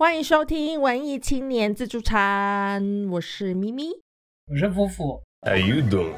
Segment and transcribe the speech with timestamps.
[0.00, 3.90] 欢迎收听文艺青年自助餐，我是咪咪。
[4.46, 6.14] 我是夫妇，How you doing?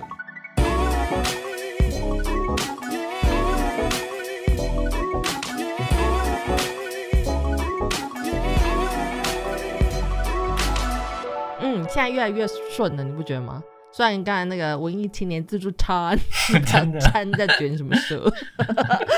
[11.61, 13.65] 嗯，现在越来越顺了，你不觉得吗？
[13.93, 16.19] 虽然刚才那个文艺青年自助餐
[16.67, 18.33] 真的餐在卷什么舌，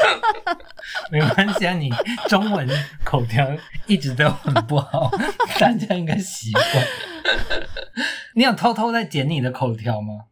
[1.12, 1.90] 没关系啊，你
[2.28, 2.68] 中文
[3.04, 3.46] 口条
[3.86, 5.10] 一直都很不好，
[5.60, 6.86] 大家应该习惯。
[8.34, 10.24] 你有偷偷在剪你的口条吗？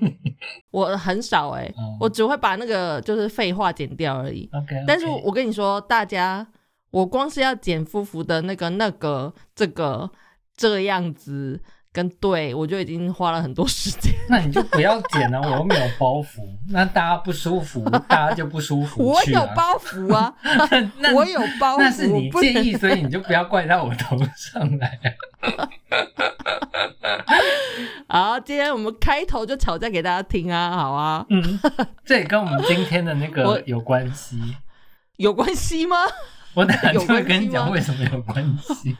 [0.70, 4.48] 我很少哎、哦我只会把那个就是废话剪掉而已。
[4.52, 6.46] OK，, 但是我跟你说，大家，
[6.90, 10.10] 我光是要剪夫妇的那个、那个、这个、
[10.56, 11.60] 这个样子
[11.96, 14.12] 跟对，我就已经花了很多时间。
[14.28, 19.24] 那你就不要剪了、我又没有包袱，那大家不舒服，大家就不舒服我。
[19.24, 20.30] 有包袱啊，
[21.14, 24.98] 我有包袱，那是你不能介意，所以你就不要怪到我头上来。
[28.08, 31.58] 好，今天我们开头就吵架给大家听啊，好啊，嗯，
[32.04, 34.38] 这也跟我们今天的那我个有关系。
[35.16, 35.96] 有关系吗
[36.52, 38.94] 我等下就会跟你讲为什么有关系。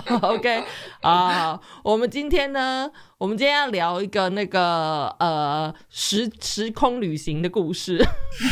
[0.22, 0.64] OK
[1.00, 7.98] 啊，我们今天呢，我们今天要聊一个那个呃时时空旅行的故事，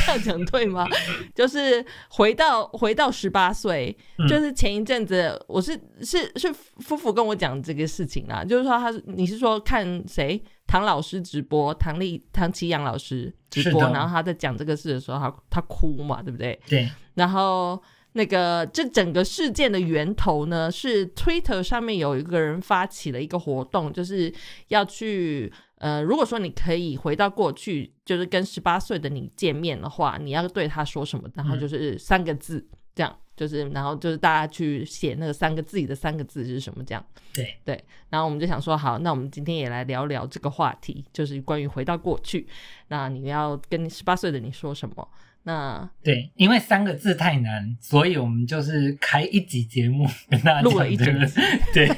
[0.09, 0.87] 要讲对吗？
[1.35, 3.97] 就是回到回到十八岁，
[4.29, 16.59] 就是前一阵子我是是是夫妇跟我讲这个事情啊，就是说他你是说看谁唐老师直播，唐丽唐奇阳老师直播，然后他在讲这个事的时候，他他哭嘛，对不对？
[16.69, 17.81] 对，然后
[18.13, 24.33] 那个这整个事件的源头呢，是 Twitter 上面有一个人发起了一个活动，就是
[24.69, 31.29] 要去呃，如果说你可以回到过去，就是跟十八岁的你见面的话，你要对他说什么？
[31.35, 37.03] 然后就是三个字，这样就是，然后就是大家去写那个三个自己的三个字是什么这样。
[37.33, 42.47] 对对，然后我们就想说，好，那我们今天也来聊聊这个话题，就是关于回到过去。
[42.89, 45.09] 那你要跟十八岁的你说什么？
[45.43, 51.05] 那对，因为三个字太难，所以我们就是开一集节目跟大家录了一集。
[51.73, 51.89] 对，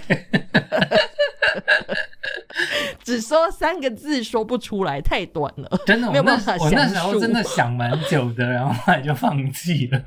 [3.03, 5.69] 只说三个字说不出来，太短了。
[5.85, 10.05] 真的，没有办法我那时候真的想蛮久的，然后后来就放弃了。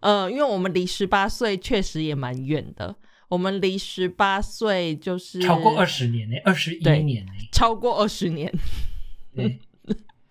[0.00, 2.96] 呃，因为我们离十八岁确实也蛮远的，
[3.28, 8.52] 我们离十八岁就是超过二十年呢、二十一年呢、超过二十年。
[9.34, 9.58] 对，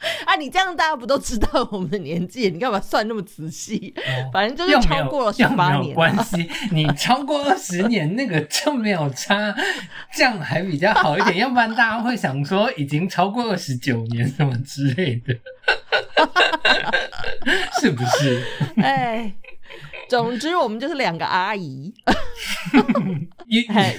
[0.26, 2.50] 啊，你这样大家不都知道我们的年纪？
[2.50, 3.94] 你干嘛算那么仔细？
[3.98, 5.96] 哦反正就是超过了十又没有八年。
[5.96, 9.54] 关系，你超过二十年那个就没有差，
[10.14, 15.34] 这样还比较好一点，要不然大家会想说已经超过二十九年什么之类的，
[17.80, 18.44] 是不是？
[18.82, 19.34] 哎，
[20.10, 21.94] 总之我们就是两个阿姨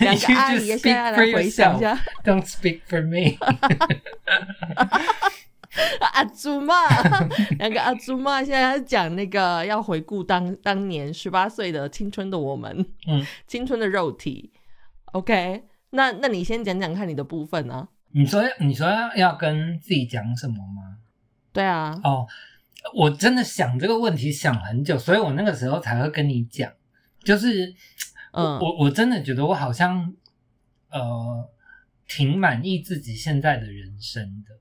[0.00, 1.98] 两个阿姨现在来回想一下。
[2.24, 3.38] Don't speak for me.
[6.12, 6.74] 阿祖妈，
[7.58, 14.52] 两个阿祖妈现在在讲那个要回顾当当年十八岁的青春的我们，嗯，青春的肉体。
[15.12, 17.88] OK，那那你先讲讲看你的部分啊。
[18.12, 20.98] 你说你说要要跟自己讲什么吗？
[21.52, 22.26] 对啊，哦，
[22.94, 26.70] 我真的想这个问题想很久，所以我那个时候才会跟你讲，
[27.24, 27.74] 就是
[28.32, 30.14] 嗯我我真的觉得我好像
[30.90, 31.48] 呃
[32.06, 34.54] 挺满意自己现在的人生的。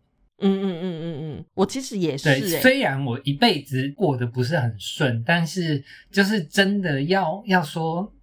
[0.44, 8.14] 嗯嗯嗯嗯嗯，我其实也是虽然我一辈子过得不是很顺，但是就是真的要要说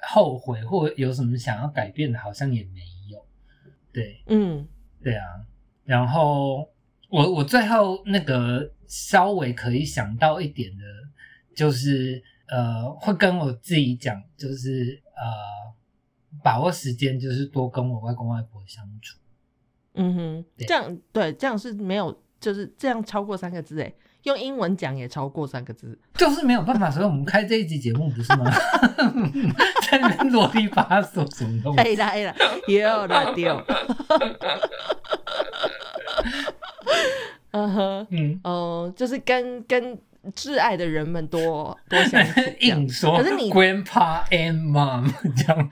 [0.00, 2.80] 后悔或有什么想要改变的，好像也没
[3.10, 3.24] 有。
[3.92, 4.66] 对嗯
[5.02, 5.24] 对啊，
[5.84, 6.68] 然后
[7.08, 10.84] 我我最后那个稍微可以想到一点的，
[11.56, 19.18] 就是呃会跟我自己讲，就是呃把握时间，就是多跟我外公外婆相处。
[19.98, 23.92] 嗯哼，对这样对，这样是没有，就是这样超过三个字哎，
[24.22, 25.98] 用英文讲也超过三个字。
[26.14, 28.50] 就是没有办法，所以我们开这一集节目不是吗？
[29.90, 31.80] 在那边啰里吧嗦什么东西？
[31.80, 32.34] 哎啦哎啦，
[32.68, 33.60] 有啦丢。
[37.50, 39.98] 嗯哼，嗯，哦、就是跟跟
[40.34, 42.40] 挚爱的人们多多相处。
[42.60, 45.70] 硬说，可是你 grandpa and mom 这样，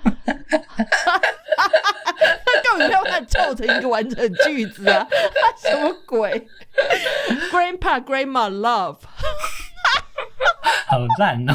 [2.63, 5.07] 根本没有办法凑成一个完整句子啊！
[5.61, 6.47] 什么鬼
[7.51, 8.99] ？Grandpa Grandma Love，
[10.89, 11.55] 好烂哦！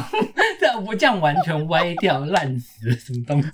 [0.60, 3.50] 这 样我这样完全歪掉，烂死了，什么东西？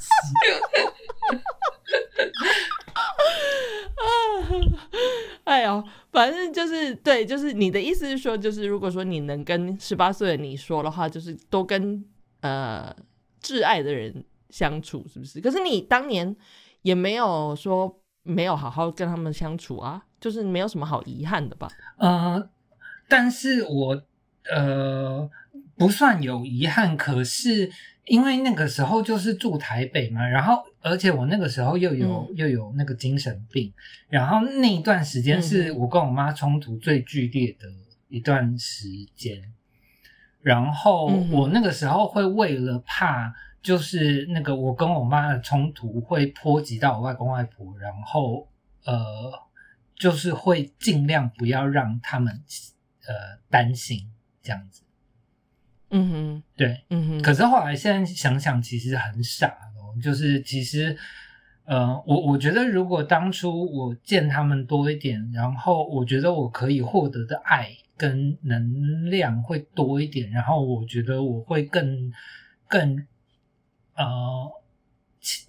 [5.44, 12.04] 哎呦，反正就是对，就是你的意思是说，就是如果说你能跟十八岁的你说的话，就是多跟
[12.42, 12.94] 呃
[13.42, 15.40] 挚爱的人相处，是不是？
[15.42, 16.36] 可是你当年
[16.88, 21.68] 也没有说没有好好跟他们相处啊，就是没有什么好遗憾的吧？
[21.98, 22.50] 呃，
[23.10, 24.02] 但是我
[24.50, 25.30] 呃
[25.76, 27.70] 不算有遗憾，可是
[28.06, 33.74] 因为那个时候就是住台北嘛，然后而且我那个时候又有、嗯又有那个精神病，
[34.08, 37.68] 然后那一段时间是嗯我跟我妈冲突最剧烈的
[38.08, 39.44] 一段时间，
[40.42, 43.34] 然后我那个时候会为了怕。
[43.62, 48.48] 就是那个我跟我妈的冲突会波及到我外公外婆，然后
[48.86, 49.34] 呃，
[49.96, 52.42] 就是会尽量不要让他们
[53.06, 54.10] 呃担心
[54.42, 54.84] 这样子。
[55.90, 59.96] 嗯哼，对，嗯哼，可是后来现在想想，其实很傻哦。
[60.02, 60.96] 就是其实，
[61.66, 72.12] 呃，我我觉得如果当初我见他们多一点，然后我觉得我可以获得的爱跟能量会多一点，然后我觉得我会更
[72.68, 73.08] 更
[73.98, 74.52] 呃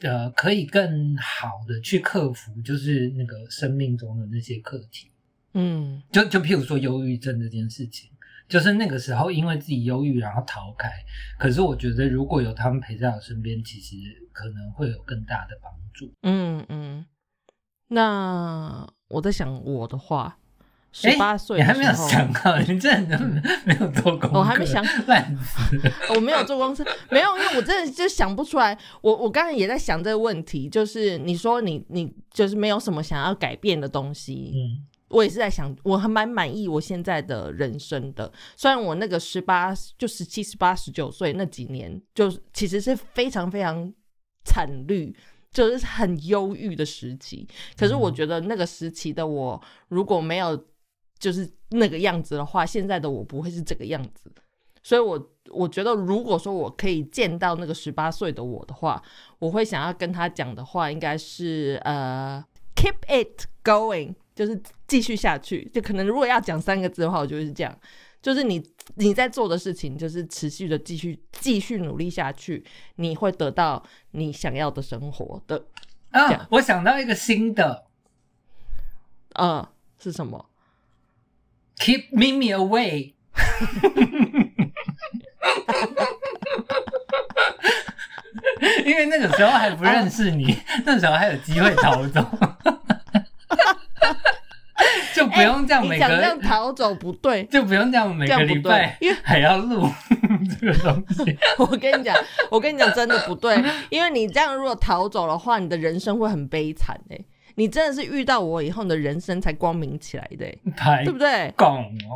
[0.00, 5.10] 呃可以更好的去克服，就是那个生命中的那些课题。
[5.54, 8.10] 嗯就就譬如说忧郁症这件事情，
[8.48, 10.90] 就是那个时候因为自己忧郁然后逃开，
[11.38, 13.96] 可是我觉得如果有他们陪在我身边，其实
[14.32, 16.12] 可能会有更大的帮助。
[16.22, 17.06] 嗯嗯。
[17.90, 20.38] 那我在想我的话，
[20.90, 23.18] 十诶八岁你还没有想到，你真的
[23.64, 25.92] 没有做功课，我还没想烂死了。
[26.14, 28.76] 我没有做公司，没有，因为我真的就想不出来。
[29.02, 38.30] 我我刚才也在想这个问题，就是你说你你就是没有什么想要改变的东西，嗯我也是在想，我还蛮满意我现在的人生的。
[38.56, 43.92] 虽然我那个十八就十七、十八、十九岁那几年，就是其实是非常非常
[44.44, 45.14] 惨绿。
[45.50, 50.62] 就是很忧郁的时期，可是我嗯觉得那个时期的我，如果没有
[51.18, 54.30] 就是那个样子的话，现在的我不会是这个样子。
[54.82, 59.02] 所以我我觉得，如果说我可以见到那个十八岁的我的话，
[59.38, 62.42] 我会想要跟他讲的话，应该是呃
[62.74, 65.68] ，keep it going，就是继续下去。
[65.74, 67.78] 就可能如果要讲三个字的话，我就会是这样，
[68.22, 73.82] 就是你你在做的事情，就是持续的继续继续努力下去，你会得到
[74.12, 75.66] 你想要的生活的。
[76.12, 77.84] 啊，我想到一个新的
[79.34, 79.68] 呃，
[79.98, 80.48] 是什么？
[81.78, 83.14] ，Keep Mimi away。
[88.84, 92.20] 因为那个时候还不认识你， 那时候还有机会逃走，
[95.14, 97.44] 就不用这样每哎你讲这样个，逃走不对。
[97.44, 99.88] 就不用这样每个礼拜因为还要录
[100.60, 101.36] 这个东西。
[101.58, 102.16] 我跟你讲，
[102.50, 107.18] 我跟你讲，真的不对，因为你这样如果逃走的话，你的人生会很悲惨哎、
[107.58, 111.52] 你真的是遇到我以后，你的人生才光明起来的、欸，对不对？
[111.56, 111.66] 拱
[112.08, 112.14] 哦，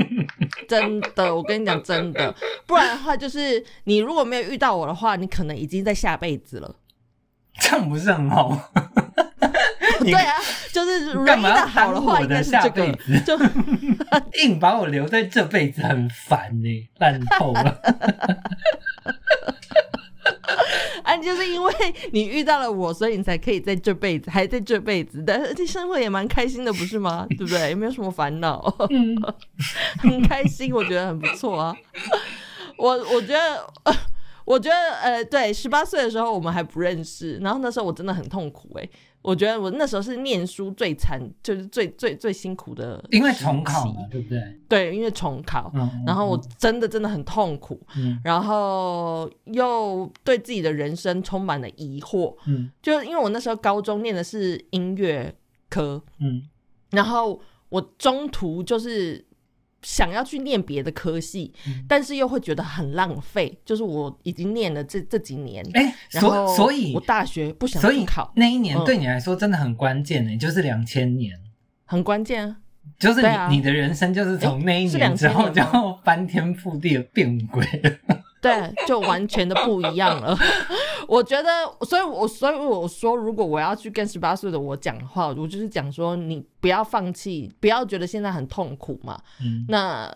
[0.68, 2.34] 真的，我跟你讲真的，
[2.66, 6.76] 不然的话，就是你如果没有遇到我的话，你可能已经在下辈子了。
[7.58, 8.62] 这样不是很好吗？
[10.00, 10.34] 对啊，
[10.70, 13.18] 就是人干嘛要好的话，应该是这个，辈子？
[13.24, 13.34] 就
[14.44, 16.68] 硬把我留在这辈子很烦呢、
[16.98, 17.80] 烂透了。
[21.02, 21.72] 啊，就是因为
[22.12, 27.26] 你遇到了我，所以你才可以在这辈子，还在这辈子，但是这生活也蛮开心的，不是吗？
[27.30, 27.68] 对不对？
[27.68, 29.16] 也没有什么烦恼，嗯，
[30.00, 31.76] 很开心，我觉得很不错啊。
[32.76, 33.94] 我我觉得，呃
[34.44, 38.90] 我觉得，呃，对，十八岁的时候我们还不认识，然后那时候我真的很痛苦、欸，
[39.26, 44.40] 我觉得我那时候是念书最惨，就是最最最辛苦的，因为重考嘛，，对不对？
[44.68, 48.20] 对，因为重考，嗯，然后我真的真的很痛苦，嗯。
[48.22, 52.70] 然后又对自己的人生充满了疑惑，嗯。
[52.80, 55.34] 就因为我那时候高中念的是音乐
[55.68, 56.44] 科，嗯。
[56.90, 59.25] 然后我中途就是
[59.86, 61.84] 想要去念别的科系，嗯。
[61.88, 68.84] 但是又会觉得很浪费，就是我已经念了这这几年，哎、所所以我大学不想所以去考，那一年嗯。
[68.84, 71.38] 对你来说真的很关键呢、就是两千年，
[71.84, 72.56] 很关键啊。
[72.98, 73.48] 就是你、啊。
[73.48, 75.72] 你的人生就是从那一年之后2000年吗？
[75.72, 78.18] 就翻天覆地的变轨了。
[78.40, 80.36] 对，就完全的不一样了。
[81.08, 81.50] 我觉得，
[81.86, 89.20] 所以我所以我说，如果我要去跟十八岁的我讲话，我就是讲说，你不要放弃，不要觉得现在很痛苦嘛。
[89.40, 90.12] 嗯那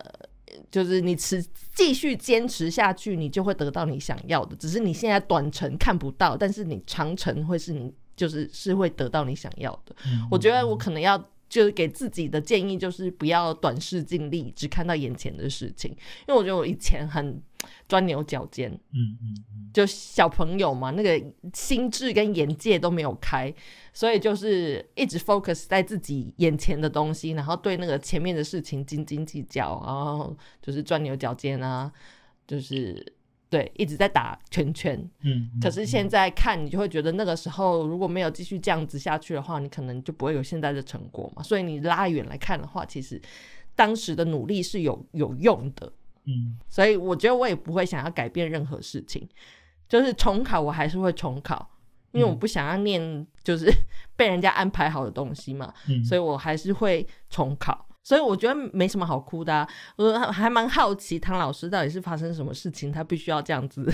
[0.69, 1.41] 就是你持
[1.73, 4.55] 继续坚持下去，你就会得到你想要的。
[4.57, 9.95] 只是你现在短程看不到，但是你长程会是你就是是会得到你想要的。
[10.05, 15.91] 嗯我觉得我可能要就是给自己的建议就是不要短视尽力，只看到眼前的事情。
[16.27, 17.41] 因为我觉得我以前很
[17.91, 21.21] 钻牛角尖，嗯嗯嗯就小朋友嘛，那个
[21.53, 23.53] 心智跟眼界都没有开，
[23.91, 31.91] 所以就是一直 focus 在自己眼前的东西，然后对那个前面的事情斤斤计较，然后就是钻牛角尖啊，
[32.47, 33.05] 就是
[33.49, 34.97] 对，一直在打圈圈。
[35.23, 41.43] 嗯，可是现在看，你就会觉得那个时候如果没有继续这样子下去的话，你可能就不会有现在的成果嘛。
[41.43, 43.21] 所以你拉远来看的话，其实
[43.75, 45.91] 当时的努力是有有用的。
[46.25, 46.57] 嗯。
[46.69, 49.27] 所以我觉得我也不会想要改变任何事情，
[49.87, 51.69] 就是重考我还是会重考，
[52.11, 53.71] 因为我嗯不想要念就是
[54.15, 57.87] 被人家安排好的东西嘛，嗯，所以我还是会重考。
[58.03, 63.93] 所以我觉得没什么好哭的、啊，我还蛮好奇唐老师到底是发生什么事情，他必须要这样子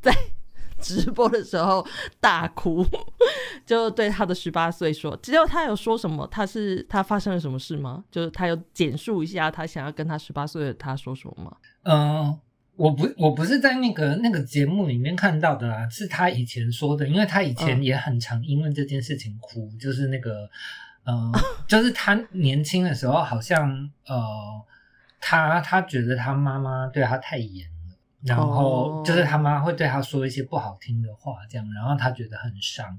[0.00, 0.12] 在
[0.80, 1.86] 直播的时候
[2.20, 2.84] 大哭，
[3.66, 6.26] 就对他的十八岁说，只有他有说什么？
[6.30, 8.04] 他是他发生了什么事吗？
[8.10, 11.56] 就是他有简述一下他想要跟他十八岁的他说什么吗？
[11.84, 12.38] 嗯，
[12.76, 20.48] 我不我不是在那个那个节目里面看到的啦，是他以前说的，因为他以前嗯也很常因为这件事情哭，就是那个，
[21.04, 21.32] 呃，
[21.66, 23.68] 就是他年轻的时候好像
[24.06, 24.18] 呃，
[25.20, 27.77] 他他觉得他妈妈对他太严了，
[28.28, 32.98] 然后哦就是他妈会对他说一些不好听的话，这样，然后他觉得很伤，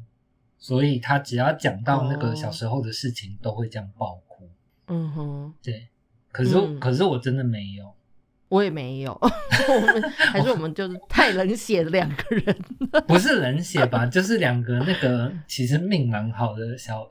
[0.58, 4.50] 所以他只要讲到那个哦小时候的事情，都会这样爆哭。
[4.88, 5.88] 嗯哼，对，
[6.32, 7.94] 可是、嗯可是我真的没有。
[8.50, 12.58] 我也没有， 我们还是我们就是太冷血的两个人。
[13.06, 17.08] 不是冷血吧，就是两个那个其实命蛮好的小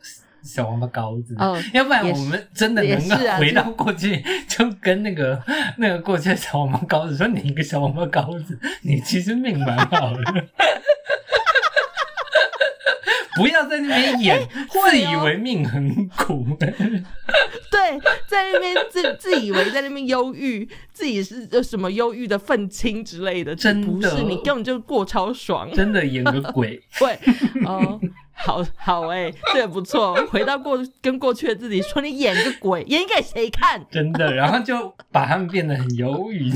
[0.48, 1.34] 小王八羔子。
[1.38, 5.40] 哦，要不然我们真的能够回到过去， 就跟那个
[5.76, 10.22] 那个过去的小王八羔子说：“你一个小王八羔子，你其实命蛮好的。”
[13.38, 16.44] 不要在那边演， 会自以哦为命很苦。
[16.58, 25.70] 对，在那边自自以为在那边忧郁，自己是呃什么忧郁的愤青之类的，真的不是你根本就过超爽。
[25.72, 27.18] 真的演个鬼， 对，
[27.64, 28.00] 哦，
[28.34, 30.14] 好好哎、这个不错。
[30.26, 33.84] 回到过跟过去的自己说，你演个鬼，演给谁看？
[33.90, 36.52] 真的，然后就把他们变得很忧郁。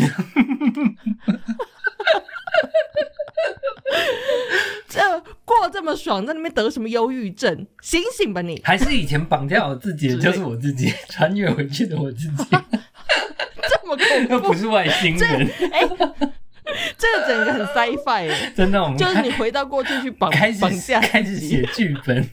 [4.88, 5.00] 这
[5.44, 7.66] 过这么爽，在那边得什么忧郁症？
[7.80, 8.60] 醒醒吧你！
[8.64, 15.48] 还是以前绑架我自己的 就是我自己，穿越回去的我自己， 这么恐怖又不，是外星人。
[15.72, 15.80] 哎、
[16.96, 20.30] 这个整个很 sci-fi 哎、真的，我们就是你回到过去去绑
[20.60, 22.28] 绑架开始写剧本，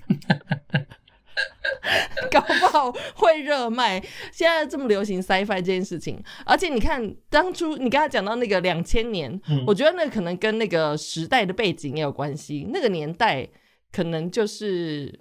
[2.34, 4.00] 搞不好会热卖。
[4.32, 12.68] 现在这么流行 sci-fi 这件事情，而且你看当初你刚才讲到那个两千年，嗯我觉得那可能跟那个时代的背景也有关系。
[12.72, 13.48] 那个年代
[13.92, 15.20] 可能就是。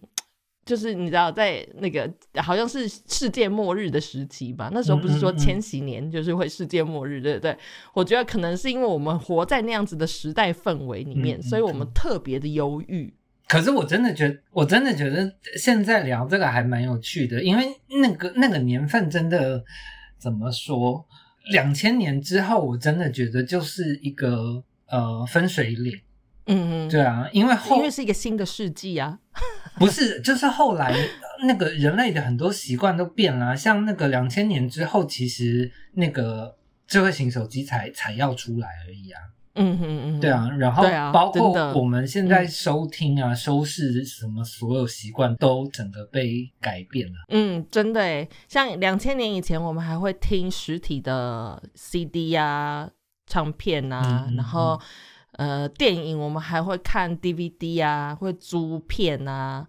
[0.68, 2.06] 就是你知道，在那个
[2.42, 7.56] 好像是世界末日的时期吧，那时候不是说千禧年就是会世界末日，对不对？
[7.94, 13.10] 我觉得可能是因为我们活在那样子的时代氛围里面，所以我们特别的忧郁。
[13.48, 17.66] 可是我真的觉得，我真的觉得现在聊这个还蛮有趣的，因为
[18.02, 19.64] 那个那个年份真的
[20.18, 21.04] 怎么说？
[21.50, 25.98] 两千年之后，我真的觉得就是一个呃分水岭。
[26.44, 29.18] 嗯，对啊，因为后因为是一个新的世纪啊。
[29.76, 30.94] 不是，就是后来
[31.46, 39.20] 那个人类的很多习惯都变了啊、像那个两千年之后，其实那个智慧型手机才才要出来而已啊。
[39.58, 39.86] 嗯哼
[40.18, 47.14] 嗯，对，啊，然后包括我们现在收听啊、收视什么，所有习惯都整个被改变了。
[47.28, 52.88] 嗯，真的诶，像两千年以前，我们还会听实体的 CD 啊、
[53.26, 54.80] 唱片啊，嗯嗯然后
[55.32, 59.66] 呃电影我们还会看 DVD 啊，会租片啊，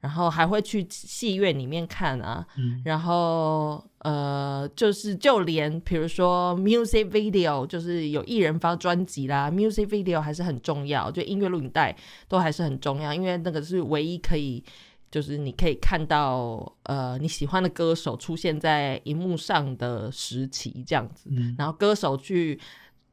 [0.00, 11.94] 然后还会去戏院里面看啊，嗯然后呃，就是就连比如说 music video，就是有艺人发专辑啦，music video 还是很重要，就音乐录影带
[12.28, 14.64] 都还是很重要，因为那个是唯一可以，
[15.10, 22.58] 就是你可以看到呃你喜欢的歌手出现在荧幕上的时期这样子，嗯然后歌手去。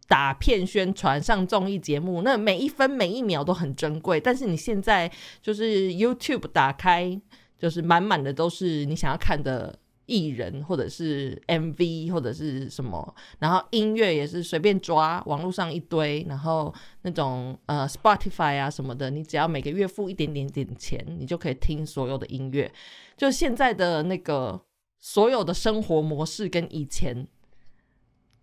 [0.08, 4.20] 打片宣传上综艺节目，那每一分每一秒都很珍贵。
[4.20, 5.12] 但是你现在
[5.42, 7.20] 就是 YouTube 打开，
[7.60, 22.72] 就是满满的都是你想要看的艺人，或者是 MV，或者是什么，然后音乐也是随便抓，网络上一堆，然后那种呃 Spotify 啊什么的，你只要每个月付一点点点钱，你就可以听所有的音乐。
[23.18, 24.62] 就现在的那个
[25.00, 27.28] 所有的生活模式跟以前。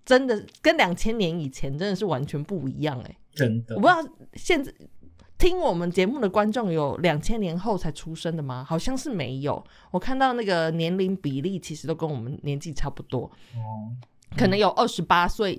[0.04, 4.72] 真的跟两千年以前真的是完全不一样哎、真的我不知道现在
[5.36, 8.64] 听我们节目的观众有两千年后才出生的吗？
[8.66, 9.62] 好像是没有。
[9.90, 13.90] 我看到那个年龄比例其实都跟我们年纪差不多，哦，
[14.36, 15.58] 可能有二十八岁、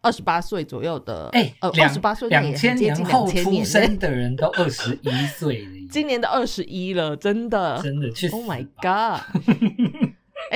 [0.00, 1.28] 二十八岁左右的。
[1.32, 7.80] 哎呃，，二两十八岁两千接近后出生的人都二十一岁了， 今年都二十一了，真的。
[7.82, 9.22] 真的去 Oh my god！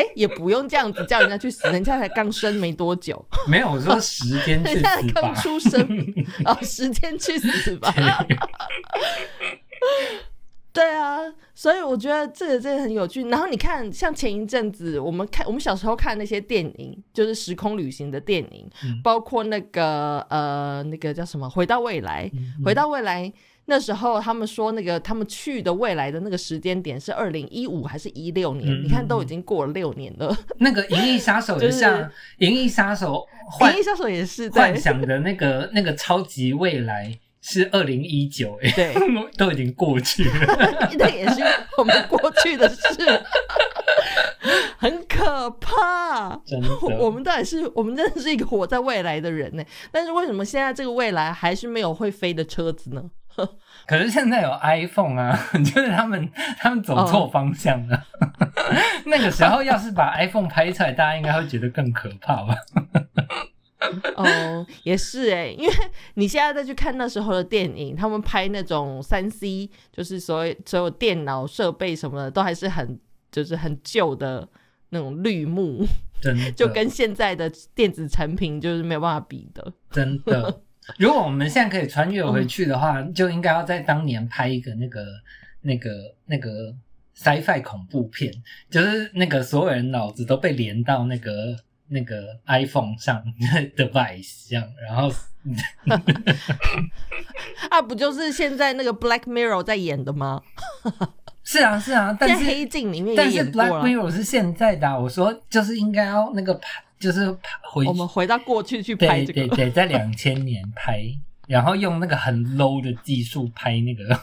[0.01, 5.35] 哎、哎、也不用这样子叫人家去死，人家才刚生没多久，没有，我说时间 去人家才死吧刚。
[5.35, 6.15] 出生，
[6.45, 7.95] 哦，时间去死吧。
[10.73, 11.19] 对啊，
[11.53, 13.25] 所以我觉得这个真的很有趣。
[13.29, 23.31] 然后你看，像前一阵子我们看我们小时候看那些电影，就是时空旅行的电影，嗯包括那个呃那个叫什么《回到未来》，嗯回到未来
[23.71, 28.69] 那时候他们说那个他们去的未来的那个时间点是二零一五还是一六年？
[28.69, 30.37] 嗯你看都已经过了六年了。
[30.59, 32.03] 那个《银翼杀手》就像
[32.39, 33.25] 《银翼杀手》
[33.73, 38.95] 银翼杀手也是幻想的那个那个超级未来是二零一九，哎，对，
[39.39, 40.33] 都已经过去了。
[40.99, 41.41] 那也是
[41.79, 43.23] 我们过去的事，
[44.79, 46.37] 很可怕。
[46.45, 49.63] 真的，我们到底是我们真的是一个活在未来的人呢？
[49.93, 53.05] 但是为什么现在这个未来还是没有会飞的车子呢？
[53.87, 58.05] 可是现在有 iPhone 啊， 就是他们他们走错方向了。
[59.07, 62.55] 那个时候要是把 iPhone 拍出来，大家应该会觉得更可怕吧？
[64.15, 65.75] 哦，也是哎，因为
[66.15, 73.01] 你现在再去看那时候的电影，他们拍那种三 C，就是所有所有电脑设备什么的，都还是很
[73.33, 74.47] 就是很旧的
[74.91, 75.85] 那种绿幕，
[76.21, 79.73] 真的，就跟现在的电子产品就是没有办法比的。
[79.91, 80.61] 真的。
[80.99, 85.05] 如果我们现在可以穿越回去的话，就应该要在当年拍一个那个、
[85.63, 85.91] 那个、
[86.27, 86.75] 那个
[87.17, 88.33] sci-fi 恐怖片，
[88.71, 91.57] 就是那个所有人脑子都被连到那个
[91.89, 93.23] 那个 iPhone 上
[93.77, 95.13] device 这样，然后
[97.71, 100.43] 啊，不就是现在那个 Black Mirror 在演的吗？
[101.43, 103.71] 是啊是啊，但在是黑镜里面也但是 Black。
[103.83, 111.03] Mirror 是现在的啊、我说就是应该要那个拍，就是回我们回到过去去拍这个，对对对，在两千年拍，
[111.49, 114.15] 然后用那个很 low 的技术拍那个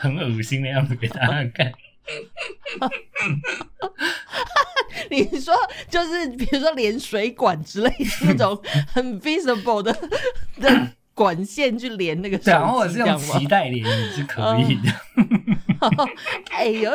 [0.00, 1.72] 很恶心的样子给大家看。
[5.08, 5.54] 你说
[5.88, 8.60] 就是比如说连水管之类的那种
[8.92, 9.92] 很 visible 的
[10.60, 13.46] 的管线去连那个手对啊，或者是用脐？
[13.46, 14.92] 带连也是可以的。
[16.50, 16.90] 哎呦，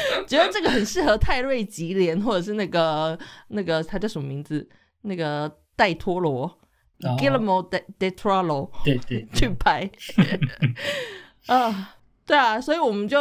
[0.26, 4.68] 觉得这个很适合泰瑞吉连，或者是那个那个他叫什么名字？
[5.02, 9.90] 那个戴托罗、哦 Guillermo de de Toro 对对 去，拍。
[11.46, 13.18] 啊，对啊，所以我们就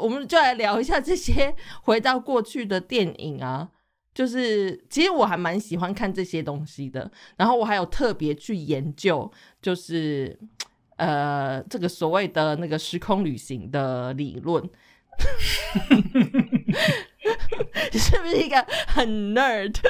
[0.00, 3.68] 我们就来聊一下这些回到过去的电影啊。
[4.14, 10.38] 就是其实我还蛮喜欢看这些东西的，然后我还有特别去研究，就是
[10.96, 14.66] 呃这个所谓的那个时空旅行的理论。
[17.92, 19.74] 是不是一个很 nerd？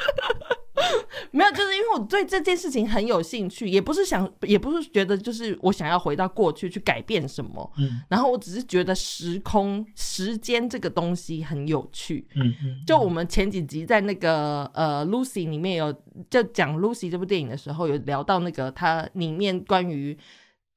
[1.31, 12.27] 没有，就是因为我对这件事情很有兴趣，也不是想，也不是觉得就是我想要回到过去去改变什么，嗯然后我只是觉得时空、时间这个东西很有趣。
[12.35, 15.91] 嗯嗯，就我们前几集在那个呃 Lucy 里面有
[16.29, 20.15] 就讲 Lucy 这部电影的时候，有聊到那个它里面关于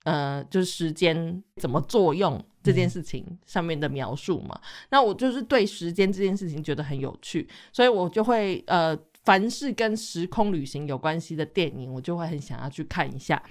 [0.05, 4.61] 呃就是时间怎么作用这件事情上面的描述嘛。
[4.91, 13.43] 那我就是对时间这件事情觉得很有趣，所以我就会呃凡是跟时空旅行有关系的电影，我就会很想要去看一下。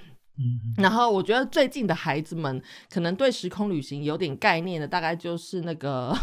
[0.41, 6.15] 嗯然后我觉得最近的孩子们可能对时空旅行有点概念的，大概就是那个，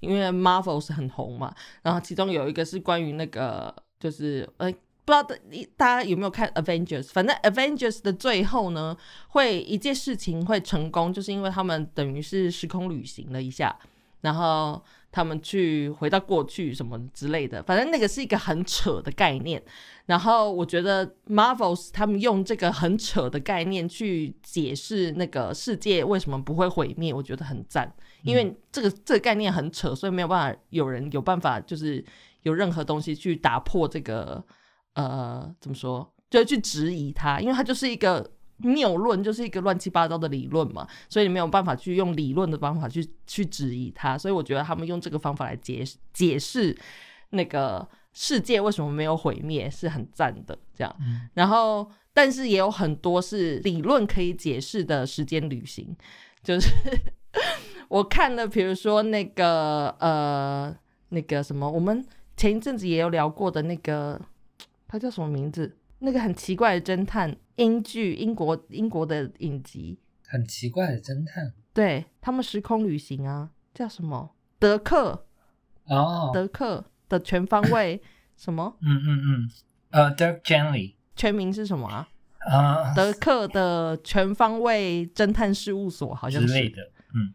[0.00, 4.70] 因为 Marvel 是很红嘛，然后其中有一个是关于那个，就是呃，
[5.04, 5.36] 不知道大
[5.76, 7.08] 大家有没有看 Avengers？
[7.08, 8.96] 反正 Avengers 的最后呢，
[9.28, 13.76] 会一件事情会成功，就是因为他们等于是时空旅行了一下，
[14.20, 19.62] 然后他们去回到过去什么之类的，反正那个是一个很扯的概念。
[20.06, 32.04] 然后我觉得 Marvels 他们用这个很扯的概念去解释那个世界为什么不会毁灭，我觉得很赞，因为这个这个概念很扯，所以没有办法有人有办法就是
[32.42, 34.44] 有任何东西去打破这个
[34.94, 38.30] 呃怎么说，就去质疑它，因为它就是一个。
[38.64, 46.76] 谬论就是一个乱七八糟的理论嘛，所以你没有办法去用理论的方法去去质疑它，所以我觉得他们用这个方法来解解释
[47.30, 50.96] 那个世界为什么没有毁灭是很赞的，这样。
[51.00, 55.96] 嗯然后，但是也有很多是理论可以解释的时间旅行，
[56.44, 56.68] 就是
[57.88, 60.72] 我看了，比如说那个呃
[61.08, 64.20] 那个什么，我们前一阵子也有聊过的那个，
[64.92, 65.78] 他叫什么名字？
[66.00, 74.34] 那个很奇怪的侦探英剧，英国英国的影集，很奇怪的侦探对他们时空旅行啊，叫什么？
[74.58, 75.26] 德克
[75.86, 78.02] 哦，德克的全方位
[78.36, 78.76] 什么？
[78.82, 79.50] 嗯嗯嗯，
[79.92, 82.06] 呃 Gently，全名是什么啊？
[82.40, 86.82] 啊德克的全方位侦探事务所好像是，之类的，
[87.14, 87.32] 嗯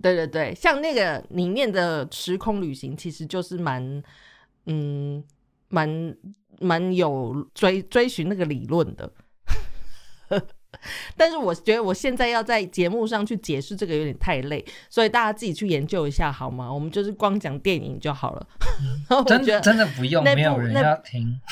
[0.00, 4.00] 对对对，像那个里面的时空旅行，其实就是蛮
[4.66, 5.24] 嗯，
[5.68, 6.14] 蛮
[6.60, 9.12] 蛮有追追寻那个理论的。
[11.16, 16.72] 但是我觉得我现在要在节目上去解释这个有点太累，所以大家自己去研究一下好吗？
[16.72, 18.46] 我们就是光讲电影就好了。
[19.10, 21.40] 我真真的不用，没有人那要听。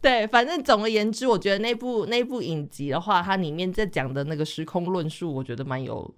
[0.00, 6.14] 对，反正总而言之，我觉得那部那部影集的话，它里面在讲的那个时空论述，我觉得蛮有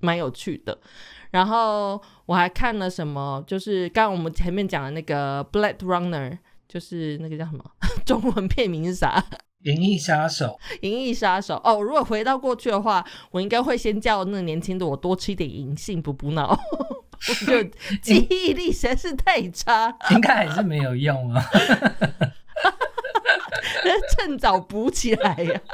[0.00, 0.78] 蛮有趣的。
[1.32, 6.30] 然后我还看了什么，就是刚刚我们前面讲的那个《Blade Runner》，
[6.68, 7.64] 就是那个叫什么
[8.06, 9.18] 中文片名是啥？
[9.70, 11.80] 《银翼杀手《银翼杀手》哦。
[11.80, 16.50] 如果回到过去的话，我应该会先叫那个年轻的我多吃一点银杏补补脑。
[17.28, 17.62] 我就
[18.02, 21.44] 记忆力实在是太差，》应该还是没有用啊。
[24.16, 25.60] 趁早补起来呀、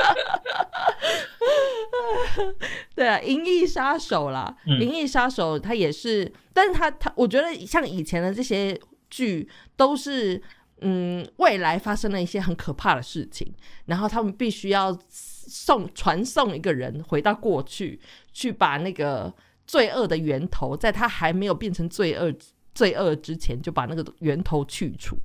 [2.94, 8.79] 对啊，《银翼杀手》啦，嗯《银翼杀手》它也是，但是它它，我觉得像以前的这些
[9.11, 10.40] 剧都是，
[10.81, 13.53] 嗯，未来发生了一些很可怕的事情，
[13.87, 18.01] 然后他们必须要送传送一个人回到过去，
[18.33, 19.33] 去把那个
[19.66, 22.33] 罪恶的源头，在他还没有变成罪恶
[22.75, 25.16] 罪恶之前，就把那个源头去除，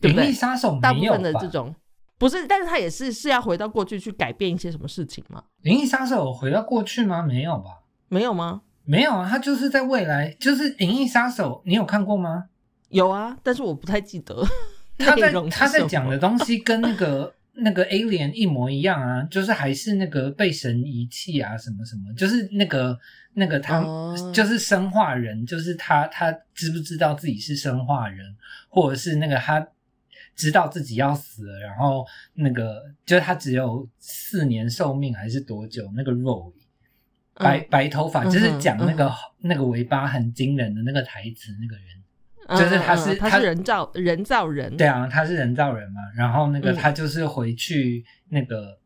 [0.00, 0.34] 对不对银翼？
[0.34, 1.48] 杀手大部分的这？
[1.48, 1.74] 种
[2.18, 5.42] 不是，但是他也是是要回到过去去改变一些什么事情吗？
[5.62, 7.22] 银翼杀手回到过去吗？
[7.22, 7.80] 没有吧？
[8.08, 8.62] 没有吗？
[8.84, 12.44] 没有啊，他就是在未来，就是《银翼杀手》，你有看过吗？
[12.88, 14.44] 有啊，但是我不太记得
[14.98, 22.96] 他在他在讲的东西跟那个那个 alien 一模一样啊，就是还是那个被神遗弃啊，什么什么，就是那个
[23.34, 28.24] 那个他、哦就是生化人，就是他他知不知道自己是生化人，
[28.68, 29.66] 或者是那个他
[30.36, 35.90] 知道自己要死了，然后那个就是他只有四年寿命还是多久？
[35.96, 36.52] 那个 Roy
[37.34, 41.84] 白、嗯白头发，就是讲那个、嗯那个尾巴很惊人的那个台词，那个人。
[41.86, 42.02] 嗯
[42.48, 48.78] 就是他是他嗯他是人造人造人，对啊，他是人造人嘛，然后那个嗯他就是回去那个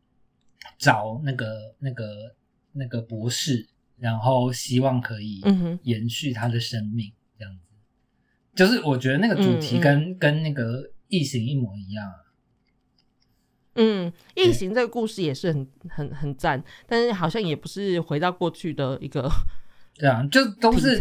[0.79, 2.35] 找那个那个
[2.71, 3.67] 那个博士，
[3.99, 5.43] 然后希望可以
[5.83, 7.61] 延续他的生命，这样子。
[8.55, 12.15] 就是我觉得那个主题跟、跟那个异形一模一样啊。
[13.75, 19.29] 嗯，异形这个故事也是很 很很赞，但是好像也不是回到过去的一个。
[19.95, 20.99] 对啊，就都是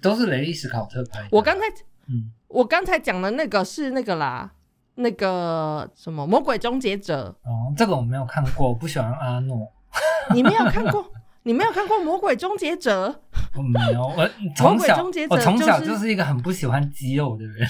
[0.00, 1.28] 都是雷利史考特拍的。
[1.32, 1.62] 我刚才
[2.08, 4.52] 嗯，我刚才讲的那个是那个啦，
[4.96, 9.58] 那个什么《魔鬼终结者哦，这个我没有看过，我不喜欢阿诺。》，
[10.34, 11.10] 你没有看过？
[11.44, 13.08] 你没有看过《魔鬼终结者》？
[13.56, 17.68] 我没有，我从小终结者我从小就是就是一个很不喜欢肌肉的人。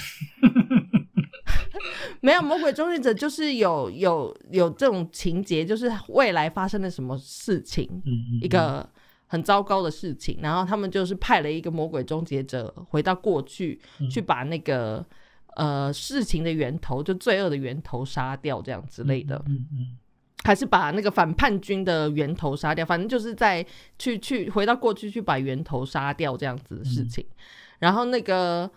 [2.23, 7.85] 没有，《魔鬼终结者》就是有有有这种情节，就是未来发生了什么事情，
[8.41, 8.89] 一个
[9.27, 14.09] 很糟糕的事情，然后他们就是派了一个魔鬼终结者回到过去，嗯。
[14.09, 15.05] 去把那个
[15.57, 19.97] 呃事情的源头，就罪恶的源头杀掉，这样之类的，嗯嗯
[20.45, 23.65] 还是把那个反叛军的源头杀掉，反正就是在
[23.99, 27.25] 去去回到过去去把源头杀掉这样子的事情，
[27.79, 28.71] 然后那个。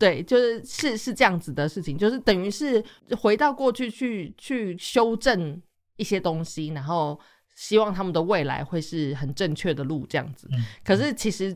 [0.00, 2.82] 对，就是是是这样子的事情，就是等于是
[3.20, 5.60] 回到过去去去修正
[5.98, 7.20] 一些东西，然后
[7.54, 10.48] 希望他们的未来会是很正确的路这样子。
[10.52, 11.54] 嗯可是其实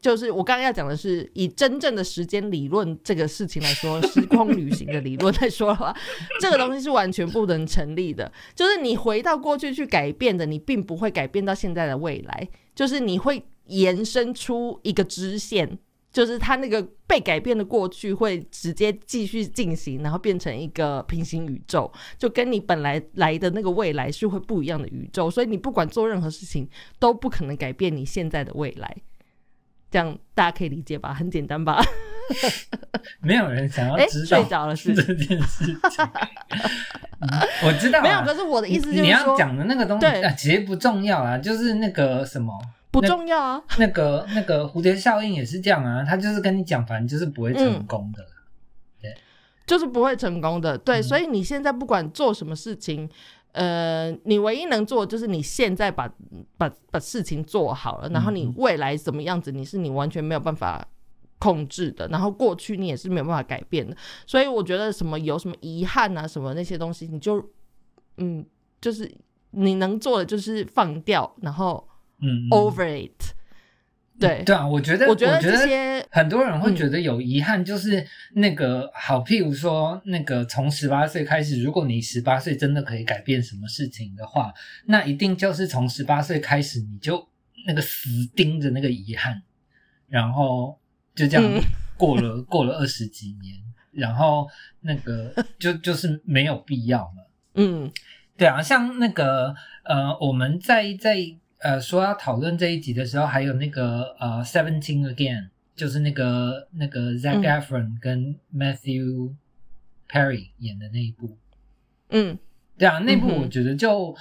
[0.00, 5.92] 就是我刚刚要讲的是，以真正的时间理论这个事情来说，时空旅行的理论来说的话，
[6.40, 8.30] 这个东西是完全不能成立的。
[8.54, 15.78] 就是你回到过去去改变的，你并不会改变到现在的未来，就是你会延伸出一个支线。
[16.12, 28.94] 就是他那个被改变的过去会直接继续进行，然后变成一个平行宇宙，就跟你本来来的那个未来是会不一样的宇宙，所以你不管做任何事情都不可能改变你现在的未来。
[29.90, 31.12] 这样大家可以理解吧？
[31.12, 31.82] 很简单吧？
[33.20, 34.94] 没有人想要哎，知道睡着了是？
[34.94, 35.78] 这件事情。
[37.20, 37.28] 嗯
[37.64, 42.58] 我知道啊，没有，可是我的意思就是你要讲的那个东西啊，其实不重要啊，就是那个什么，
[42.92, 43.60] 不重要啊。
[43.78, 48.28] 那个那个蝴蝶效应也是这样啊，他就是跟你讲，反正就是不会成功的啦。
[49.66, 50.78] 就是不会成功的。
[50.78, 53.08] 对，嗯所以你现在不管做什么事情，
[53.52, 56.08] 呃，你唯一能做的就是你现在把
[56.56, 60.86] 把把事情做好了，然后你未来怎么样子，你是你完全没有办法。
[61.38, 63.96] 控制的，然后过去你也是没有办法改变的，
[64.28, 67.44] 所以我觉得什么有什么遗憾啊，什么那些东西，你就
[68.18, 68.46] 嗯，
[68.80, 69.12] 就是
[69.50, 71.84] 你能做的就是放掉，然后
[72.22, 72.48] 嗯嗯。
[72.50, 73.34] over it。
[74.20, 84.52] 对，对啊，我觉得我觉得这些很多人会觉得有遗憾，就是那个好，譬如说那个从十八岁开始，如果你十八岁真的可以改变什么事情的话，
[84.86, 87.26] 那一定就是从十八岁开始你就
[87.66, 89.42] 那个死盯着那个遗憾，
[90.06, 90.78] 然后
[91.16, 91.60] 就这样嗯。
[91.96, 93.56] 过了、 过了二十几年，
[93.90, 94.46] 然后
[94.82, 97.30] 那个 就就是没有必要了。
[97.54, 97.90] 嗯。
[98.36, 99.54] 对啊，像那个
[99.84, 101.16] 呃，我们在在
[101.62, 105.42] 呃说要讨论这一集的时候，还有那个呃《Seventeen Again》，
[105.74, 109.34] 就是那个那个 Zac 嗯 Efron 跟 Matthew
[110.08, 111.38] Perry 演的那一部。
[112.10, 112.38] 嗯
[112.76, 114.14] 对啊，那部我觉得就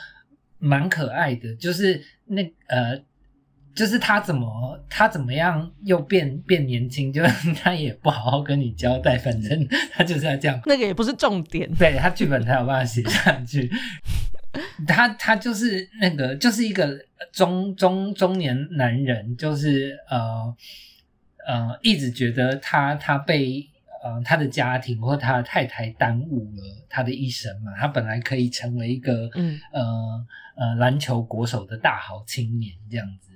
[0.60, 3.02] 蛮可爱的，就是那呃，
[3.74, 10.62] 就是他怎么他怎么样又变变年轻，就是他也不好好跟你交代，反正他就是要这样。
[10.66, 11.74] 那个也不是重点。
[11.74, 13.72] 对他剧本才有办法写下去。
[14.88, 17.00] 他他就是那个，就是一个
[17.32, 20.56] 中中中年男人，就是呃
[21.48, 23.66] 呃，一直觉得他他被
[24.04, 27.72] 呃他的家庭或他的太太耽误了他的一生嘛。
[27.80, 29.82] 他本来可以成为一个嗯呃
[30.56, 33.32] 呃篮球国手的大好青年这样子，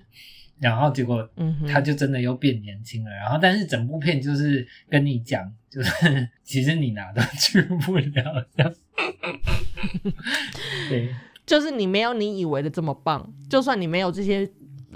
[0.60, 3.12] 然后结果嗯他就真的又变年轻了。
[3.12, 8.74] 然后，但是整部片就是跟你讲，就 是其实你哪都去不了的。
[10.88, 11.14] 对，
[11.46, 14.50] 就是你没有你以为的这么棒，就算你没有这些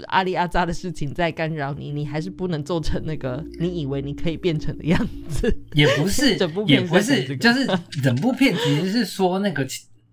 [0.06, 5.54] 阿里阿扎的事情在干扰你，你还是不能做成那个你以为你可以变成的样子。
[5.74, 7.66] 也不是 整部，片也不是，这个就是
[8.02, 9.62] 整部片其实是说那个，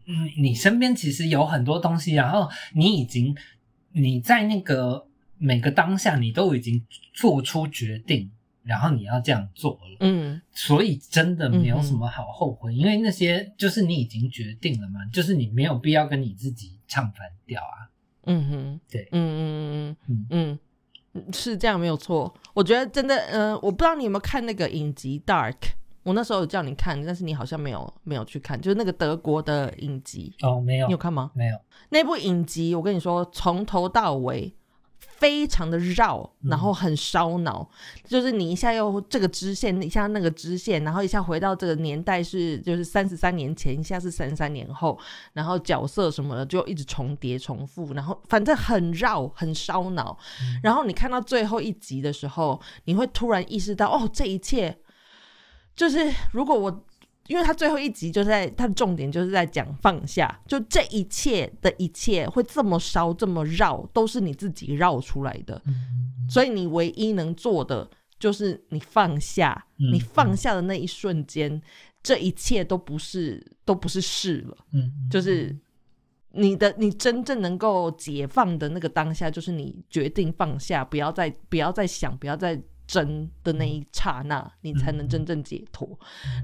[0.05, 3.33] 嗯，你身边其实有很多东西，然后你已经
[3.93, 8.29] 你在那个每个当下，你都已经做出决定，
[8.67, 9.97] 然后你要这样做了。
[10.01, 10.41] 嗯。
[10.51, 17.89] 所以真的没有什么好后悔，因为那些就是你已经决定了嘛，就是你没有必要跟你自己唱反调啊。
[18.23, 19.07] 嗯哼，对。
[19.11, 20.27] 嗯嗯嗯嗯。
[20.29, 20.59] 嗯。
[21.13, 22.31] 嗯，是这样没有错。
[22.53, 25.53] 我觉得真的，呃，我不知道你有没有看那个影集《Dark》，
[26.03, 30.87] 我那时候有叫你看，但是你好像没有没有去看，就是那个德国的影集，哦，没有。
[30.87, 31.31] 你有，看吗？
[31.33, 31.57] 没有，
[31.89, 34.53] 那部影集，我跟你说，从头到尾
[35.17, 37.67] 非常的绕，嗯然后很烧脑，
[38.05, 44.97] 就是你一下又这个支线，一下那个支线，然后一下回到这个年代是就是三十三年前，一下是三十三年后，
[45.33, 50.17] 然后角色什么的就一直重叠重复，然后反正很绕，很烧脑。
[50.63, 54.77] 然后你看到最后一集的时候，你会突然意识到，哦，这一切
[55.75, 56.83] 就是如果我。
[57.27, 65.73] 因为他最后一集就在他的重点就是在讲放下，就这一切的一切会这么烧这么绕，都是你自己绕出来的，嗯
[66.29, 71.61] 所以你唯一能做的就是你放下，嗯你放下的那一瞬间，
[72.03, 75.55] 这一切都不是都不是事了，嗯，就是
[76.31, 85.87] 你的你真正能够解放的那个当下，就是你决定放下，不要再不要再想，不要再争的那一刹那，你才能真正解脱。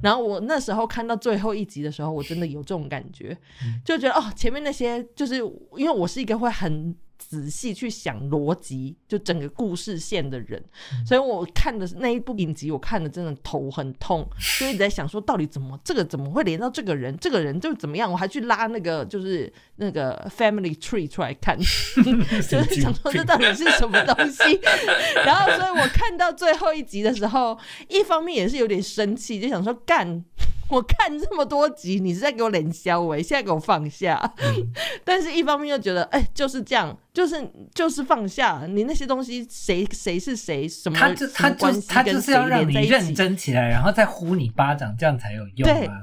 [0.04, 3.36] 然后我那时候看到最后一集的时候，我真的有这种感觉，
[3.84, 5.38] 就觉得哦，前面那些就是
[5.78, 6.96] 因为我是一个会很。
[7.34, 10.64] 仔细去想逻辑，就整个故事线的人，
[11.04, 14.24] 所以我看的那一部影集，我看的真的头很痛，
[14.60, 18.12] 就一直在想说，到底怎么这个怎么会连到这个人，这个人就怎么样？
[18.12, 24.60] 我还去拉那个就是那个 family tree 出来看， 就是想说这到底是什么东西。
[25.26, 27.58] 然后，所以我看到最后一集的时候，
[27.90, 30.24] 一方面也是有点生气，就想说干。
[30.70, 34.34] 我看这么多集，你是在给我冷消喂，现在给我放下。
[35.04, 46.02] 但是，一方面又觉得，哎、就是这样，就是就是放下你那些东西，谁谁是谁，什么他就他就他就是要让你认真起来，然后再呼你巴掌，这样才有用对啊。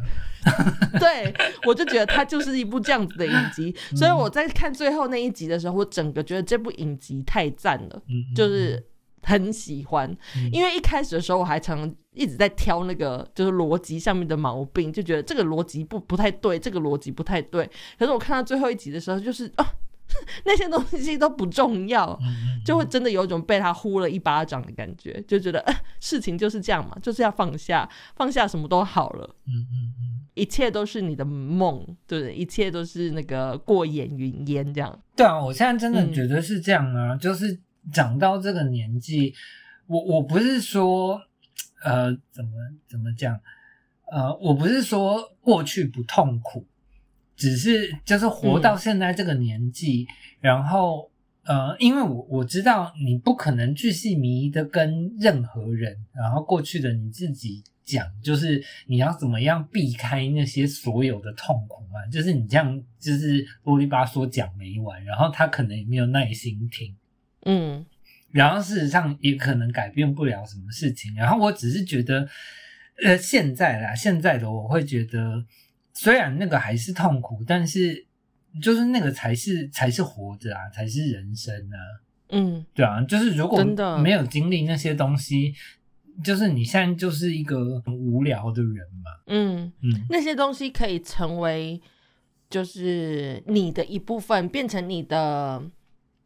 [0.99, 1.35] 对，
[1.67, 8.83] 我就觉得它就是一部这样子的影集， 嗯所以我在看最后那一集的时候，我整个觉得这部影集太赞了，嗯，就是
[9.23, 10.11] 很喜欢。
[10.37, 17.69] 嗯因为一开始的时候，我还常一直在挑那个就是逻辑上面的毛病，就觉得这个逻辑不不太对，这个逻辑不太对。
[17.99, 19.67] 可是我看到最后一集的时候，就是啊，
[20.45, 22.19] 那些东西都不重要。
[22.23, 29.35] 嗯就会真的有一种被他呼了一巴掌的感觉，就觉得、呃、事情就是这样嘛，就是要放下，放下什么都好了。
[29.47, 32.35] 嗯嗯嗯，一切都是你的梦，对不对？
[32.35, 34.97] 一切都是那个过眼云烟这样。
[35.17, 37.59] 对啊，我现在真的嗯觉得是这样啊，就是
[37.93, 39.35] 长到这个年纪，
[39.87, 41.21] 我我不是说
[41.83, 42.51] 呃怎么
[42.89, 43.41] 怎么讲，
[44.11, 46.67] 呃，我不是说过去不痛苦，
[47.37, 50.07] 只是就是活到现在这个年纪，
[50.41, 51.11] 然后
[51.45, 66.95] 呃，因为我我知道你不可能巨细靡遗的跟任何人，然后过去的你自己讲，就是你要怎么样避开那些所有的痛苦嘛，就是你这样就是啰里吧嗦讲没完，然后他可能也没有耐心听。
[67.43, 67.85] 嗯。
[68.33, 71.15] 然后事实上也可能改变不了什么事情。
[71.15, 72.29] 然后我只是觉得，
[73.05, 75.45] 呃，现在啦，现在的我会觉得，
[75.93, 78.07] 虽然那个还是痛苦，但是
[78.63, 81.79] 就是那个才是才是活着啊，才是人生啊，
[82.29, 82.65] 嗯。
[82.73, 83.63] 对啊，就是如果
[84.01, 85.53] 没有经历那些东西，
[86.23, 90.07] 就是你现在就是一个很无聊的人嘛，嗯，嗯。
[90.09, 91.81] 那些东西可以成为
[92.49, 95.63] 就是你的一部分，变成你的，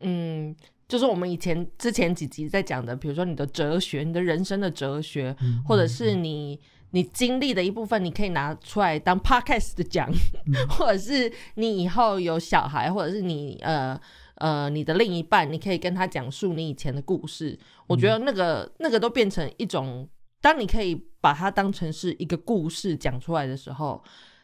[0.01, 0.55] 嗯，
[0.87, 10.11] 就是我们以前之前几集在讲的，比如说你的哲学，你的人生的哲学，嗯或者是你你经历的一部分，你可以拿出来当 podcast 的讲，
[10.47, 13.99] 嗯 或者是你以后有小孩，或者是你呃
[14.37, 17.59] 呃你的另一半，你可以跟他讲述你以前的故事。
[17.87, 20.09] 我觉得那个那个都变成一种，
[20.41, 24.03] 当你可以把它当成是一个故事讲出来的时候，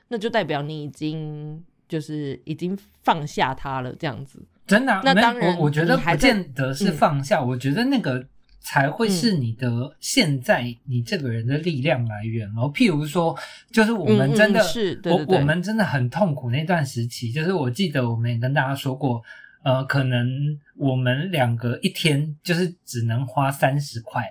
[0.09, 4.42] 那就代表你已经就是已经放下它了，这样子。
[4.70, 8.24] 真的啊、那当然我我觉得不见得是嗯放下，我觉得那个
[8.61, 9.68] 才会是你的
[10.00, 12.72] 现在你这个人的力量来源哦。
[12.72, 13.37] 譬如说，
[13.72, 19.22] 就是我们真的、嗯嗯是对对对我我们真的很痛苦那段时期，就是我记得我们也跟大家说过，
[19.64, 20.28] 呃，可能
[20.76, 24.22] 我们两个一天就是只能花三十块。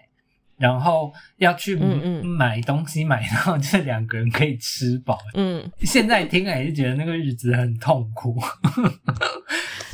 [0.60, 1.74] 然后要去
[2.22, 5.18] 买东西，买到这两个人可以吃饱。
[5.34, 8.38] 嗯，现在听来就觉得那个日子很痛苦。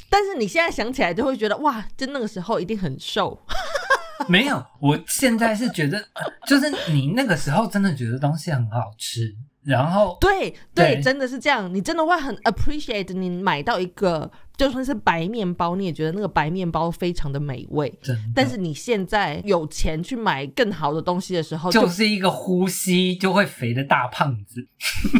[0.10, 3.40] 但是你现在想起来就会觉得哇，就那个时候一定很瘦。
[4.28, 6.04] 没有，我现在是觉得，
[6.48, 17.94] 就是你那个时候真的觉得东西很好吃，然后对对，对真的是这样，你真的会很 appreciate 你买到一个就算是白面包，你也觉得那个白面包非常的美味。
[18.02, 24.66] 真但是你现在有钱去买更好的东西的时候，就就是一个呼吸就会肥的大胖子，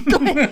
[0.10, 0.50] 对，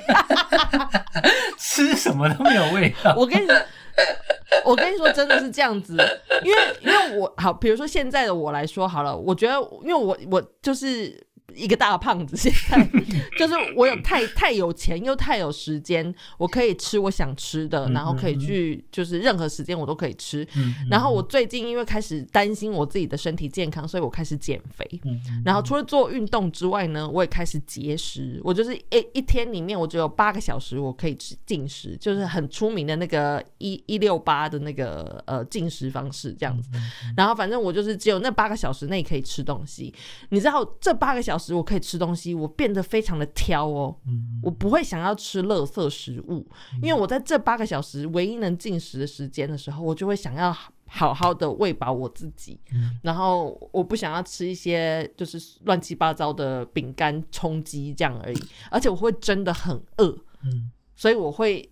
[1.57, 3.15] 吃什么都没有味道。
[3.17, 3.55] 我跟你说，
[4.65, 5.97] 我跟你说，真的是这样子，
[6.43, 11.25] 因为因为我好，比如说现在的我来说好了，我觉得因为我我就是。
[11.55, 12.89] 一个大胖子，现在
[13.37, 20.47] 就是我有太太有钱又太有时间，我可以吃我想吃的，嗯然后可以去就是任何时间我都可以吃。
[20.55, 24.87] 嗯然后我最近因为开始担心我自己的身体健康，所以我开始减肥。
[25.03, 28.39] 嗯然后除了做运动之外呢，我也开始节食。
[28.43, 36.69] 我就是一一天里面，我只有八个小时我可以吃进食，就是很出名的那个一一六八的那个呃进食方式这样子。
[37.17, 39.93] 然后反正我就是只有那八个小时内可以吃东西。
[40.29, 43.97] 你知道这八个小时我可以吃东西，我变得非常的挑哦。
[44.05, 46.45] 嗯我不会想要吃垃圾食物，
[46.79, 61.67] 因为我在这八个小时唯一能进食的时间的时候，我就会想要好好的喂饱我自己，嗯然后我不想要吃一些就是乱七八糟的饼干充饥这样而已，而且我会真的很饿，嗯所以我会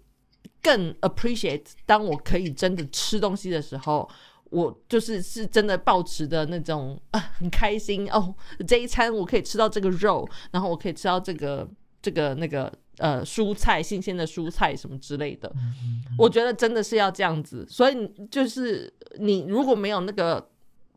[0.63, 4.09] 更 appreciate 当我可以真的吃东西的时候。
[4.51, 8.35] 我就是是真的抱持的那种啊， 很开心哦！
[8.67, 11.67] 这一餐我可以吃到这个肉，然后我可以吃到这个
[12.01, 15.51] 这个那个呃蔬菜，新鲜的蔬菜什么之类的。
[15.55, 20.45] 嗯我觉得真的是要这样子，所以就是你如果没有那个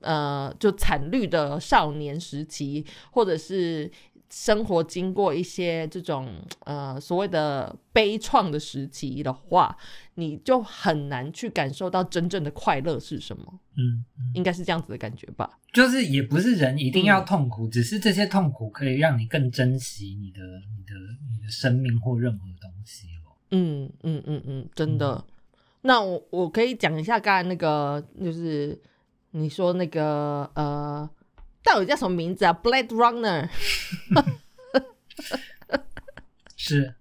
[0.01, 3.91] 呃就惨绿的少年时期，或者是
[4.37, 6.29] 生活经过一些这种
[6.65, 9.77] 呃所谓的悲怆的时期的话，
[10.15, 15.49] 你就很难去感受到真正的快乐是什么，嗯，应该是这样子的感觉吧。
[15.73, 20.41] 就是也不是人一定要嗯痛苦，只是这些痛苦可以让你更珍惜你的、
[20.77, 20.95] 你的、
[21.31, 23.37] 你的生命或任何东西咯。
[23.53, 25.25] 嗯嗯嗯嗯，真的。
[25.83, 28.77] 那我我可以讲一下刚才那个，就是
[29.31, 31.09] 你说那个呃，
[31.65, 33.49] 到底叫什么名字啊？Blade Runner。
[36.57, 36.95] 是，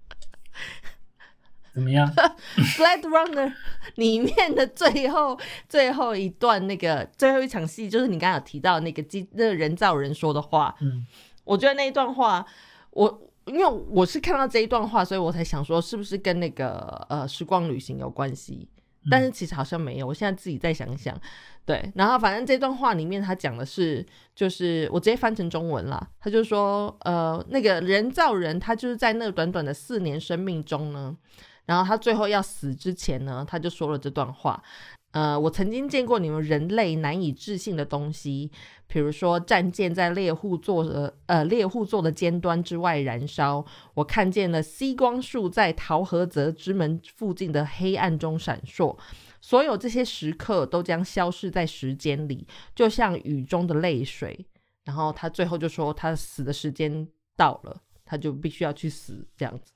[1.73, 2.11] 怎么样？
[2.77, 3.53] Blade Runner
[3.95, 11.05] 里面的最后最后一段那个最后一场戏，就是你刚刚有提到那个机那个人造人说的话，嗯
[11.43, 12.45] 我觉得那一段话，
[12.91, 18.67] 我因为我是看到这一段话，所以我才想说是不是跟那个呃时光旅行有关系。
[19.11, 21.19] 但是其实好像没有，我现在自己再想一想，
[21.65, 31.15] 对，然后反正这段话里面他讲的是，就是我直接翻成中文了，他就说，呃，那个人造人他就是在那短短的四年生命中呢，
[31.65, 34.61] 然后他最后要死之前呢，他就说了这段话，
[35.11, 38.51] 呃，我曾经见过你们人类难以置信的东西，
[38.87, 48.97] 比如说战舰在猎户座的呃猎户座的尖端之外燃烧，我看见了西光束在桃河泽之门附近的黑暗中闪烁。
[49.43, 54.45] 所有这些时刻都将消失在时间里，就像雨中的泪水。
[54.85, 59.73] 然后他最后就说，他死的时间到了，他就必须要去死这样子。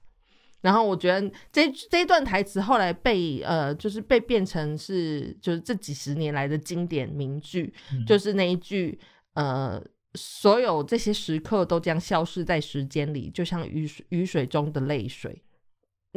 [0.62, 8.98] 然后我觉得这这一段台词后来被呃，就是被变成是就是这几十年来的经典名句，嗯就是那一句
[9.34, 15.44] 呃，所有这些时刻都将消失在时间里，就像雨水雨水中的泪水。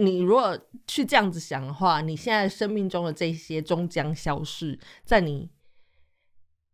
[0.00, 5.50] 你如果去这样子想的话，你现在生命中的这些终将消失，在你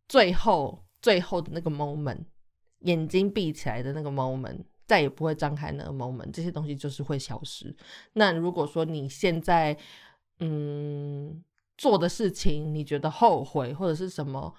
[0.09, 2.25] 最后最后的那个 moment，
[2.81, 7.77] 眼睛闭起来的那个 moment，再也不会张开那个 moment，这些东西就是会消失。
[8.13, 9.77] 那如果说你现在
[10.39, 11.43] 嗯
[11.77, 14.55] 做的事情你觉得后悔或者是什么，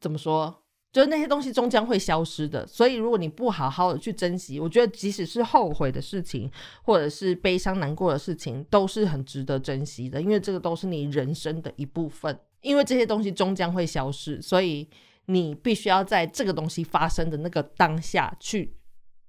[0.00, 0.61] 怎么说？
[0.92, 6.50] 就是那些东西终将会消失的，所以如果你不好好的去珍惜，我觉得即使是后悔的事情，
[6.82, 12.38] 或者是悲伤难过的事情，都是很值得珍惜的，因为这个都是你人生的一部分。
[12.60, 14.86] 因为这些东西终将会消失，所以
[15.24, 18.76] 你必须要在这个东西发生的那个当下去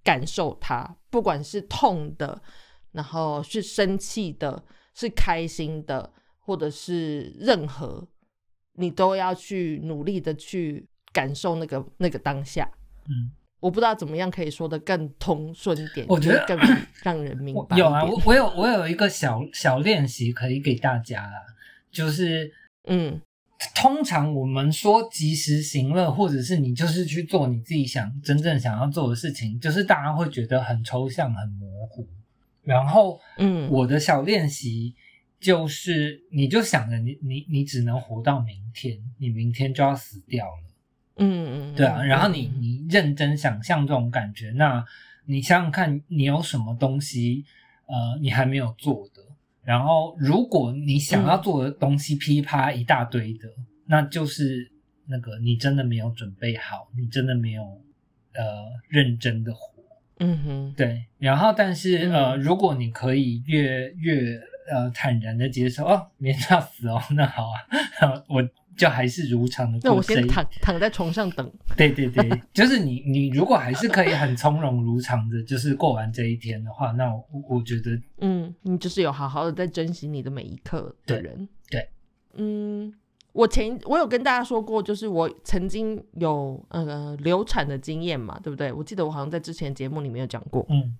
[0.03, 2.41] 感受它，不管是痛的，
[2.91, 8.05] 然后是生气的，是开心的，或者是任何，
[8.73, 10.89] 你都要去努力的去。
[11.13, 12.69] 感受那个那个当下，
[13.07, 16.59] 嗯，我不知道怎么样可以说的更通顺一点，我觉得更
[17.03, 17.77] 让人明白。
[17.77, 21.45] 有啊，我我有我有一个小小练习可以给大家啦，
[21.91, 22.51] 就是
[22.87, 23.21] 嗯，
[23.75, 32.07] 通常我们说及时行乐，或者是你就是去做你自己想真正想要做的事情，就是大家会觉得很抽象、很模糊。
[32.63, 34.95] 然后，嗯，我的小练习
[35.39, 40.72] 就是，你就想着你你你只能活到明天，你明天就要死掉了。
[41.17, 44.83] 嗯嗯，对啊，然后你你认真想象这种感觉，那
[45.25, 47.45] 你想想看，你有什么东西
[47.85, 49.21] 呃你还没有做的？
[49.63, 53.47] 然后如果你想要做的东西噼啪一大堆的，
[53.85, 54.71] 那就是
[55.05, 57.63] 那个你真的没有准备好，你真的没有
[58.33, 58.41] 呃
[58.89, 59.71] 认真的活。
[60.19, 61.05] 嗯哼，对。
[61.19, 64.39] 然后但是呃，如果你可以越越
[64.71, 68.43] 呃坦然的接受哦，明天要死哦，那好啊， 我。
[68.75, 69.79] 就还是如常的。
[69.83, 71.51] 那我先躺躺在床上等。
[71.77, 81.47] 对 对对， 就是你你如果还是可以很从容如常的，就是过完这一天的话，那我我觉得，嗯，你就是有好好的在珍惜你的每一刻的人。
[81.69, 81.89] 对，
[82.33, 82.93] 嗯，
[83.31, 88.71] 我前我有跟大家说过，就是我曾经有呃流产的经验嘛，对不对？
[88.71, 90.65] 我记得我好像在之前节目里面有讲过。
[90.69, 90.97] 嗯，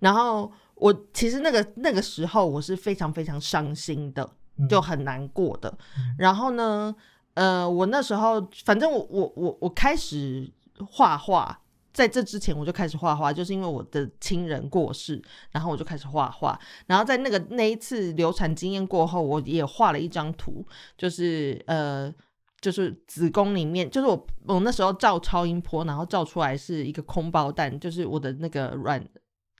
[0.00, 4.28] 然后我其实那个那个时候我是非常非常伤心的。
[4.68, 5.76] 就很难过的，
[6.16, 6.94] 然后呢，
[7.34, 10.48] 呃，我那时候反正我我我我开始
[10.88, 11.60] 画画，
[11.92, 20.64] 在这之前我就开始画画，就是因为我的亲人过世，然后我就开始画画，然后在那个那一次流产经验过后，我也画了一张图，
[20.96, 22.12] 就是呃，
[22.60, 29.04] 就是子宫里面，就是我我那时候照超音波，然后照出来是一个空包蛋，就是我的那个卵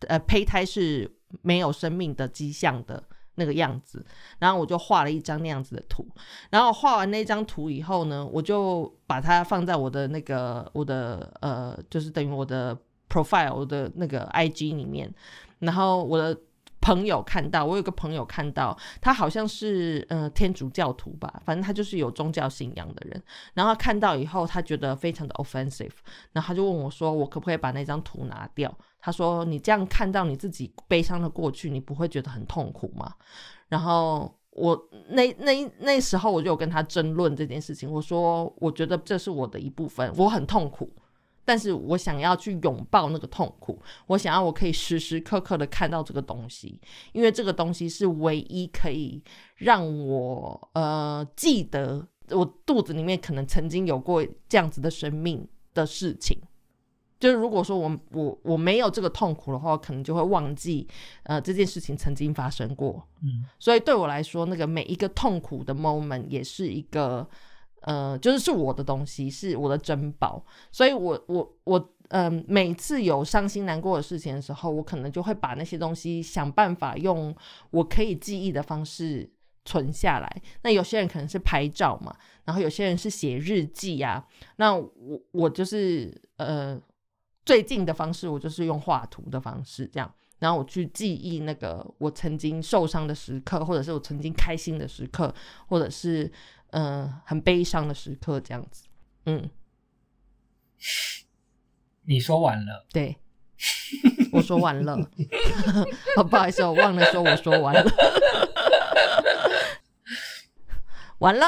[0.07, 1.11] 呃胚胎是
[1.43, 3.03] 没有生命的迹象的。
[3.37, 4.05] 那个样子，
[4.39, 6.07] 然后我就画了一张那样子的图，
[6.51, 12.77] 然后画完那张图以后呢，我就把它放在我的那个我的呃，就是等于我的
[13.09, 15.13] profile 我的那个 IG 里面，
[15.59, 16.39] 然后我的。
[16.81, 23.23] 朋友看到，我有个朋友看到，他好像是呃天主教徒吧，反正他就是有宗教信仰的人。
[23.55, 25.95] 然后看到以后，他觉得非常的 offensive，
[26.33, 28.71] 然后他就问我说：“我可不可以把那张图拿掉？”
[29.05, 33.13] 他说：“你这样看到你自己悲伤的过去，你不会觉得很痛苦吗？”
[33.69, 40.91] 然后我那那那时候我就有跟他争论这件事情，我说：“我觉得这是我的一部分，我很痛苦。”
[41.45, 46.81] 但是我想要去拥抱那个痛苦，我想要我可以时时刻刻的看到这个东西，
[47.13, 49.23] 因为这个东西是唯一可以
[49.57, 56.39] 让我呃记得我肚子里面可能曾经有过这样子的生命的事情。
[57.25, 60.87] 就是如果说我我我没有这个痛苦的话，可能就会忘记
[61.23, 63.03] 呃这件事情曾经发生过。
[63.23, 67.27] 嗯，所以对我来说，那个每一个痛苦的 moment 也是一个。
[67.87, 77.37] 呃，就是是我的东西，是我的珍宝，所以我我我，嗯，每次有伤心难过的事情的时候，我可能就会把那些东西想办法用
[77.71, 79.31] 我可以记忆的方式
[79.67, 80.43] 存下来。
[80.63, 82.17] 那有些人可能是拍照嘛，
[82.47, 84.27] 然后有些人是写日记呀。
[84.57, 86.81] 那我我就是呃，
[87.45, 95.35] 最近的方式，我就是用画图的方式，这样，然后我去记忆那个我曾经受伤的时刻，或者是我曾经开心的时刻，
[95.69, 96.31] 或者是。
[96.77, 98.89] 嗯，很悲伤的时刻，这样子。
[99.27, 99.49] 嗯，
[102.03, 102.85] 你说完了？
[102.93, 103.17] 对，
[104.33, 104.99] 我说完了。
[106.29, 107.85] 不好意思，我忘了说我说完了。
[111.19, 111.47] 完了。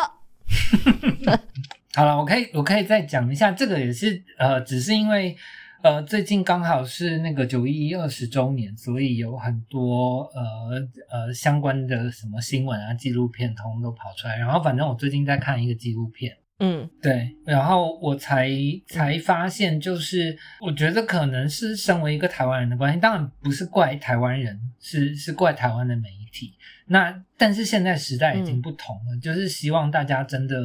[1.96, 3.50] 好了，我可以，我可以再讲一下。
[3.50, 5.36] 这个也是呃，只是因为。
[5.82, 14.36] 呃，最近刚好是那个九一一二十周年，所以有很多呃呃相关的什么新闻啊、纪录片通都跑出来。
[14.36, 18.50] 然后反正我最近在看一个纪录片，嗯，对，然后我才
[18.88, 26.54] 才发现，就是我觉得可能是身为一个台湾人的关系，当然不是怪台湾人，是是怪台湾的媒体。
[26.86, 30.56] 那但是现在时代已经不同了，就是希望大家真的，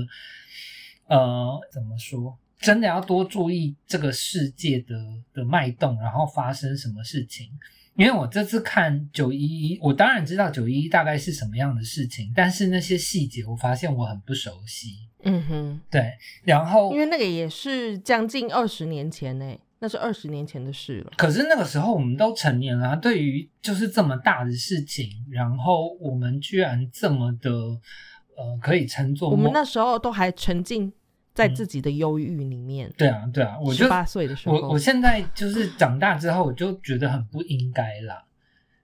[1.07, 2.38] 呃，怎么说？
[2.62, 4.95] 真的要多注意这个世界的
[5.34, 7.49] 的脉动，然后发生什么事情。
[7.97, 15.09] 因为我这次看九一一，我当然知道九一一大概是什么样的事情，但是那些细节我发现我很不熟悉。
[15.24, 19.45] 嗯哼，对，然后因为那个也是将近二十年前呢，
[19.80, 21.12] 那是二十年前的事了。
[21.18, 30.91] 可是那个时候我们都成年了，对于就是这么大的事情，然后我们居然这么的呃，可以称作我们那时候都还沉浸
[31.34, 32.91] 在自己的忧郁里面。
[32.97, 38.23] 对啊，对啊，我就十八岁的时候，我我现在就是长大之后，我就觉得很不应该啦。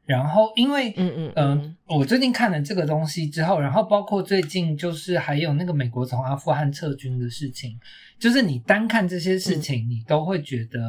[0.05, 7.77] 然后因为嗯嗯呃嗯，我最近看了这个东西之后，然后包括最近就是还有那个美国从阿富汗撤军的事情，
[8.17, 10.79] 就是你单看这些事情，你都会觉得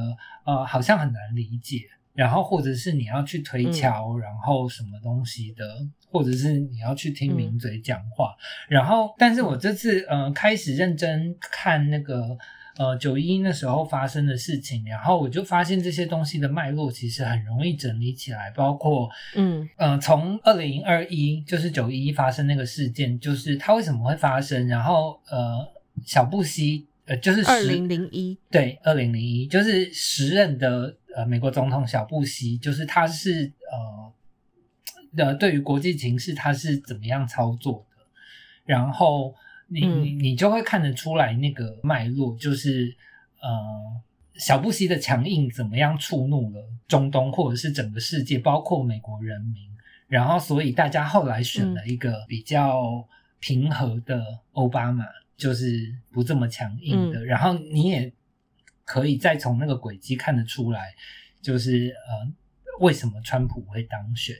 [0.47, 1.81] 呃好像很难理解，
[2.19, 5.65] 然后或者是你要去推敲，然后什么东西的，
[6.11, 8.35] 或者是你要去听名嘴讲话，
[8.69, 12.37] 然后但是我这次呃开始认真看那个。
[12.79, 19.69] 呃，九一那时候发生的事情，然后我就发现这些东西的脉络其实很容易整理起来，包括嗯。
[19.75, 25.67] 呃，从二零二一就是九一发生那个事件，就是它为什么会发生，然后呃，
[26.07, 34.13] 小布希呃就是二时零零一，对二零零一就是时任的呃美国总统小布希，就是他是呃
[35.17, 38.05] 的对于国际情势他是怎么样操作的，
[38.65, 39.35] 然后
[39.69, 40.03] 你嗯。
[40.03, 42.97] 你你就会看得出来那个脉络，就是
[43.41, 43.49] 呃
[44.35, 49.69] 小布希的强硬怎么样触怒了中东或者是整个世界，包括美国人民，
[50.07, 53.07] 然后所以大家后来选了一个比较
[53.41, 55.05] 平和的奥巴马，
[55.37, 58.13] 就是不这么强硬的，然后你也
[58.89, 60.95] 可以再从那个轨迹看得出来，
[61.43, 62.33] 就是呃
[62.81, 64.35] 为什么川普会当选。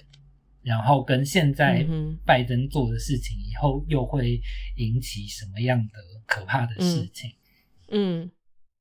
[0.61, 1.87] 然后跟现在
[2.27, 4.41] 拜登做的事情，以后又会
[4.77, 5.93] 引起什么样的
[6.27, 7.31] 可怕的事情？
[7.91, 8.31] 嗯，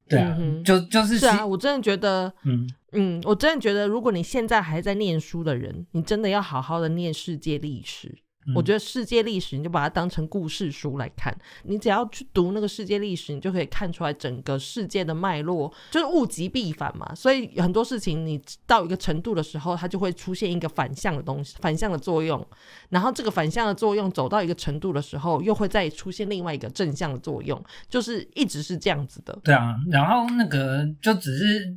[0.10, 8.18] 对啊，嗯就就是是啊，我真的觉得，嗯嗯，我真的觉得，如果你现在还在念书的人，你真的要好好的念世界历史。
[8.48, 11.38] 嗯我觉得世界历史，你就把它当成故事书来看。
[11.64, 17.14] 你只要去读那个世界历史，你就可以看出来整个世界的脉络，就是物极必反嘛。
[17.14, 22.46] 所以很多事情你到一个程度的时候，它就会出现一个反向的东西，反向的作用。
[22.90, 29.38] 然后这个反向的作用走到一个程度的时候，又会再出现另外一个正向的作用，就是一直是这样子的。
[29.44, 31.76] 对啊，然后那个就只是，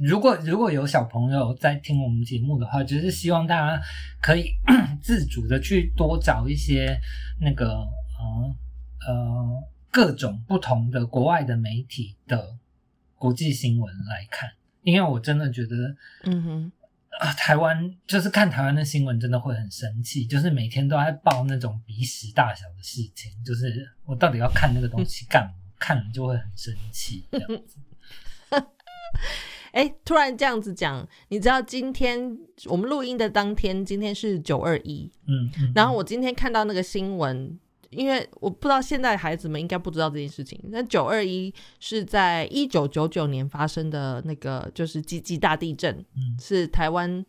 [0.00, 3.82] 如果如果有小朋友在听我们节目的话，就是希望大家
[4.20, 4.50] 可以
[5.02, 6.98] 自主的去多找一些
[7.40, 7.68] 那个
[8.18, 8.56] 呃
[9.06, 12.56] 呃各种不同的国外的媒体的
[13.16, 14.50] 国际新闻来看，
[14.82, 15.96] 因为我真的觉得。
[16.24, 16.72] 嗯哼，
[17.20, 25.52] 啊，台湾就是看台湾的新闻，真的会很生气，就是每天都在报那种鼻屎大小的事情，就是我到底要看那个东西干嘛？
[25.78, 27.76] 看了就会很生气，这样子。
[29.72, 35.72] 哎，突然这样子讲，你知道今天我们录音的当天，今天是九二一，嗯嗯。
[35.74, 37.58] 然后我今天看到那个新闻，
[37.90, 40.60] 因为我不知道现在孩子们应该不知道这件事情。
[40.64, 47.24] 那九二一是在一九九九年发生的那个，就是吉吉大地震，嗯是台湾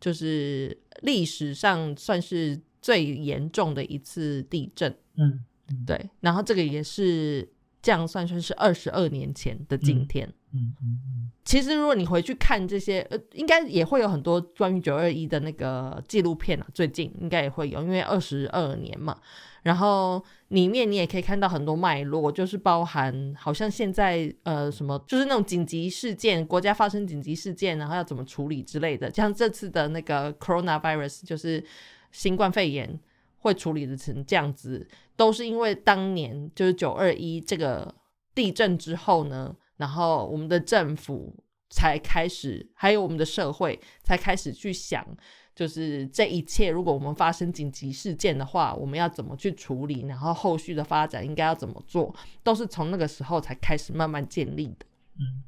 [0.00, 4.90] 就是历史上算是最严重的一次地震。
[5.16, 7.48] 嗯嗯对，然后这个也是
[7.84, 10.26] 这样算算是二十二年前的今天。
[10.52, 19.14] 嗯嗯嗯其实，如果你回去看这些，呃，应该也会有很多关于九二一的那个纪录片啊，最近应该也会有，因为二十二年嘛。
[19.62, 29.12] 然后里面你也可以看到很多脉络，就是包含好像现在呃什么，就是那种紧急事件，国家发生紧急事件，然后要怎么处理之类的。
[29.12, 31.62] 像这次的那个 coronavirus，就是
[32.10, 32.98] 新冠肺炎，
[33.38, 34.86] 会处理的成这样子，
[35.16, 37.94] 都是因为当年就是九二一这个
[38.34, 41.34] 地震之后呢，然后我们的政府
[41.70, 45.06] 才开始，还有我们的社会才开始去想，
[45.54, 54.86] 就是这一切，如果我们发生紧急事件的话，我们要怎么去处理，然后后续的发展应该要怎么做，都是从那个时候才开始慢慢建立的。
[55.18, 55.42] 嗯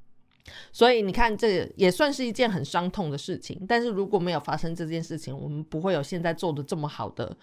[0.71, 3.65] 所以你看，这也算是一件很伤痛的事情。
[3.67, 7.37] 但是如果没有发生这件事情，我们不会有现在做的这么好的，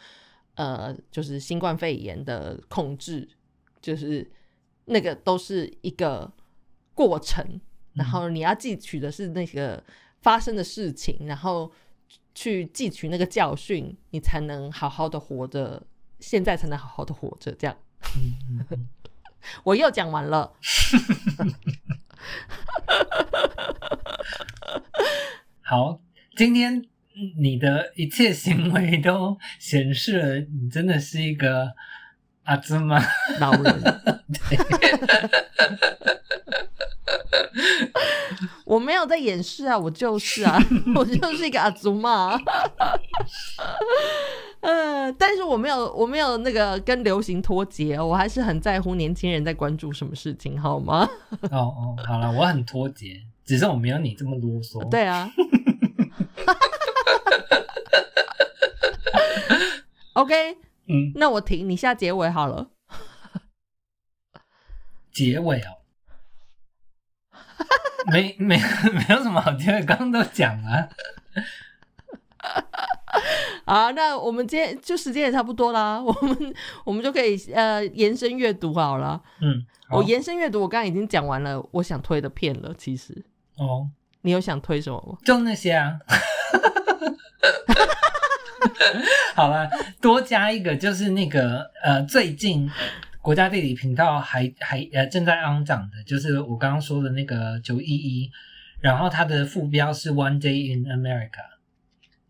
[0.55, 3.27] 呃，就是新冠肺炎的控制，
[3.81, 4.31] 就是
[4.85, 6.31] 那个都是一个
[6.93, 7.61] 过程。
[7.93, 9.83] 然后你要汲取的是那个
[10.21, 11.71] 发生的事情，然后
[12.33, 15.85] 去汲取那个教训，你才能好好的活着。
[16.19, 17.77] 现在才能好好的活着，这样。
[19.65, 20.53] 我又讲完了。
[25.59, 25.99] 好，
[26.37, 26.85] 今天
[27.39, 31.71] 你的一切行为都显示了你真的是一个
[32.43, 33.01] 阿兹玛。
[33.39, 33.83] 老人。
[38.65, 40.57] 我没有在掩饰啊，我就是啊，
[40.95, 42.35] 我就是一个阿祖嘛。
[44.61, 51.07] 呃，但是我没有，我没有那个跟流行脱节，我还是很在乎年轻人在关注什么事情，好吗？
[51.51, 54.83] 哦哦，好了，我很脱节，只是我没有你这么啰嗦。
[54.89, 55.29] 对啊。
[60.13, 60.53] OK，
[60.87, 62.69] 嗯，那我停，你下结尾好了。
[65.11, 65.77] 结尾哦，
[68.11, 70.89] 没没没有什么好结尾，刚刚都讲了。
[73.65, 76.53] 好，那我们今天就时间也差不多啦，我们
[76.83, 79.21] 我们就可以呃延伸阅读好了。
[79.41, 82.73] 嗯，我延伸阅读，我刚刚已经讲完了我想推的片了。
[82.77, 83.23] 其实
[83.57, 83.87] 哦，
[84.21, 85.17] 你有想推什么吗？
[85.23, 85.97] 就那些啊。
[89.35, 89.69] 好了，
[90.01, 92.69] 多加一个，就是那个呃，最近
[93.21, 98.31] 国家地理频道还还呃正在昂涨的，就是我刚刚说的那个九一一，
[98.79, 101.45] 然后它的副标是 One Day in America，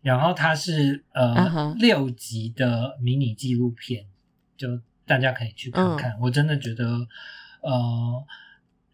[0.02, 4.06] 然后它是呃、六集的迷你纪录片，
[4.56, 6.16] 就大家可以去看看。
[6.20, 6.84] 我真的觉得
[7.60, 8.24] 呃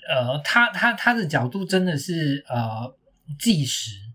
[0.09, 2.95] 呃，他他他的角度真的是呃
[3.39, 4.10] 纪实。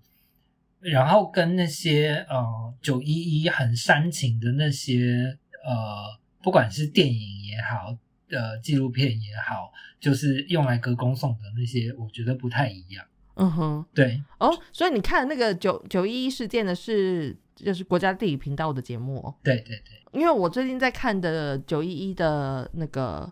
[0.92, 7.98] 然后跟那些呃九一一很煽情的那些呃，不管是电影也好，
[8.30, 13.04] 呃纪录片也好，就是用来歌功颂德那些，我觉得不太一样。
[13.38, 23.30] 嗯哼，对，哦，所以你看那个九九一一事件的是就是国家地理频道的节目、哦，对对对，因为我最近在看的九一一的那个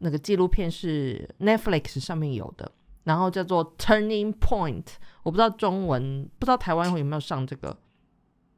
[0.00, 2.70] 那个纪录片是 Netflix 上面有的，
[3.08, 4.84] 然后叫做 Turning Point，
[5.22, 7.74] 我不知道中文，不知道台湾有没有上这个，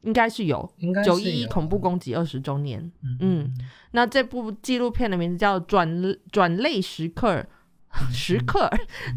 [0.01, 0.69] 应该是有。
[0.79, 3.55] 应该九一一恐怖攻击二十周年，嗯嗯
[3.93, 5.89] 那这部纪录片的名字叫《转
[6.33, 7.47] 转泪时刻》，
[8.13, 8.69] 时刻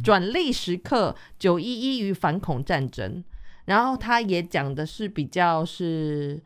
[0.04, 3.24] 转泪时刻九一一与反恐战争。
[3.66, 6.44] 然后他也讲的是比较是，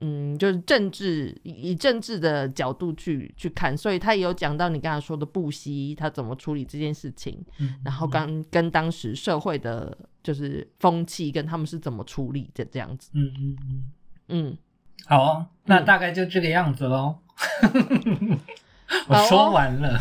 [0.00, 13.84] 嗯，就是政治以政治的角度去去看，所以他也有讲到你刚才说的布希他怎么处理这件事情，嗯然后跟跟当时社会的就是风气跟他们是怎么处理的这样子，嗯嗯嗯，
[14.28, 14.58] 嗯。
[15.06, 15.84] 好哦，那嗯。
[15.84, 17.16] 大概就这个样子喽。
[19.08, 19.98] 我说完了，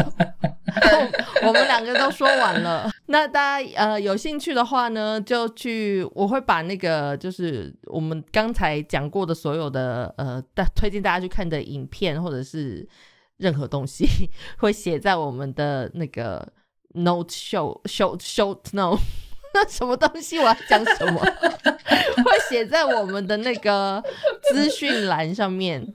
[1.46, 2.90] 我们两个都说完了。
[3.06, 12.86] 那大家呃有兴趣的话呢，就去我会把那个就是我们刚才讲过的所有的呃大推荐大家去看的影片或者是
[13.38, 14.06] 任何东西，
[14.58, 16.46] 会写在我们的那个
[16.94, 18.96] note show show show no。
[19.54, 20.38] 那什么东西？
[20.38, 21.20] 我要讲什么？
[21.20, 24.02] 会写在我们的那个
[24.44, 25.86] 资讯栏上面。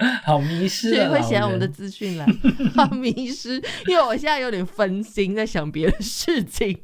[0.24, 2.26] 好迷失会写在我们的资讯栏，
[2.74, 6.78] 好迷失，因为我现在有点分心，在想别的事情。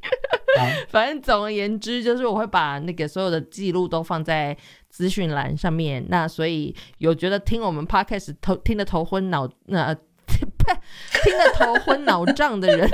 [0.88, 4.56] 反正总而言之，就是我会把那个所有的记录都放在
[4.88, 6.04] 资讯栏上面。
[6.08, 12.90] 那所以有觉得听我们 podcast 头听得头昏脑 那、听得头昏脑胀的人，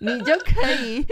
[0.00, 1.04] 你就可以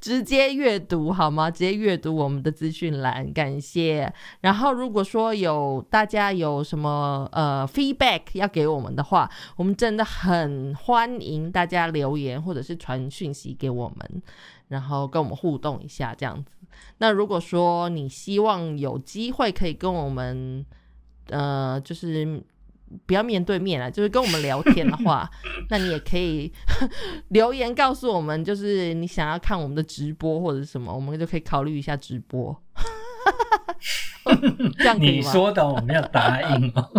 [0.00, 1.50] 直接阅读好吗？
[1.50, 4.12] 直接阅读我们的资讯栏，感谢。
[4.40, 14.22] 然后如果说有大家有什么呃 feedback 要给我们的话，我们真的很欢迎大家留言或者是传讯息给我们，
[14.68, 16.52] 然后跟我们互动一下这样子。
[16.98, 20.64] 那如果说你希望有机会可以跟我们
[21.30, 22.42] 呃，就是
[23.06, 25.28] 不要面对面啊，就是跟我们聊天的话，
[25.70, 26.52] 那你也可以
[27.28, 32.56] 留言告诉我们，就是你想要看我们的直播或者是什么，我们就可以考虑一下直播。
[34.78, 35.00] 这样？
[35.00, 36.90] 你说的，我们要答应哦。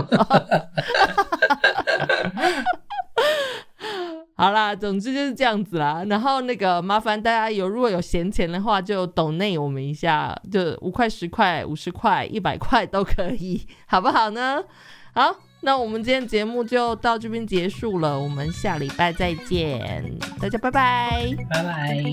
[4.35, 6.03] 好啦，总之就是这样子啦。
[6.07, 14.63] 然后那个麻烦大家有如果有闲钱的话，就抖内我们一下，就五块、十块、五十块、一百块都可以，好不好呢？
[15.13, 21.35] 好，那我们今天节目就到这边结束了，我们下礼拜再见，大家拜拜。
[21.49, 22.03] 拜拜。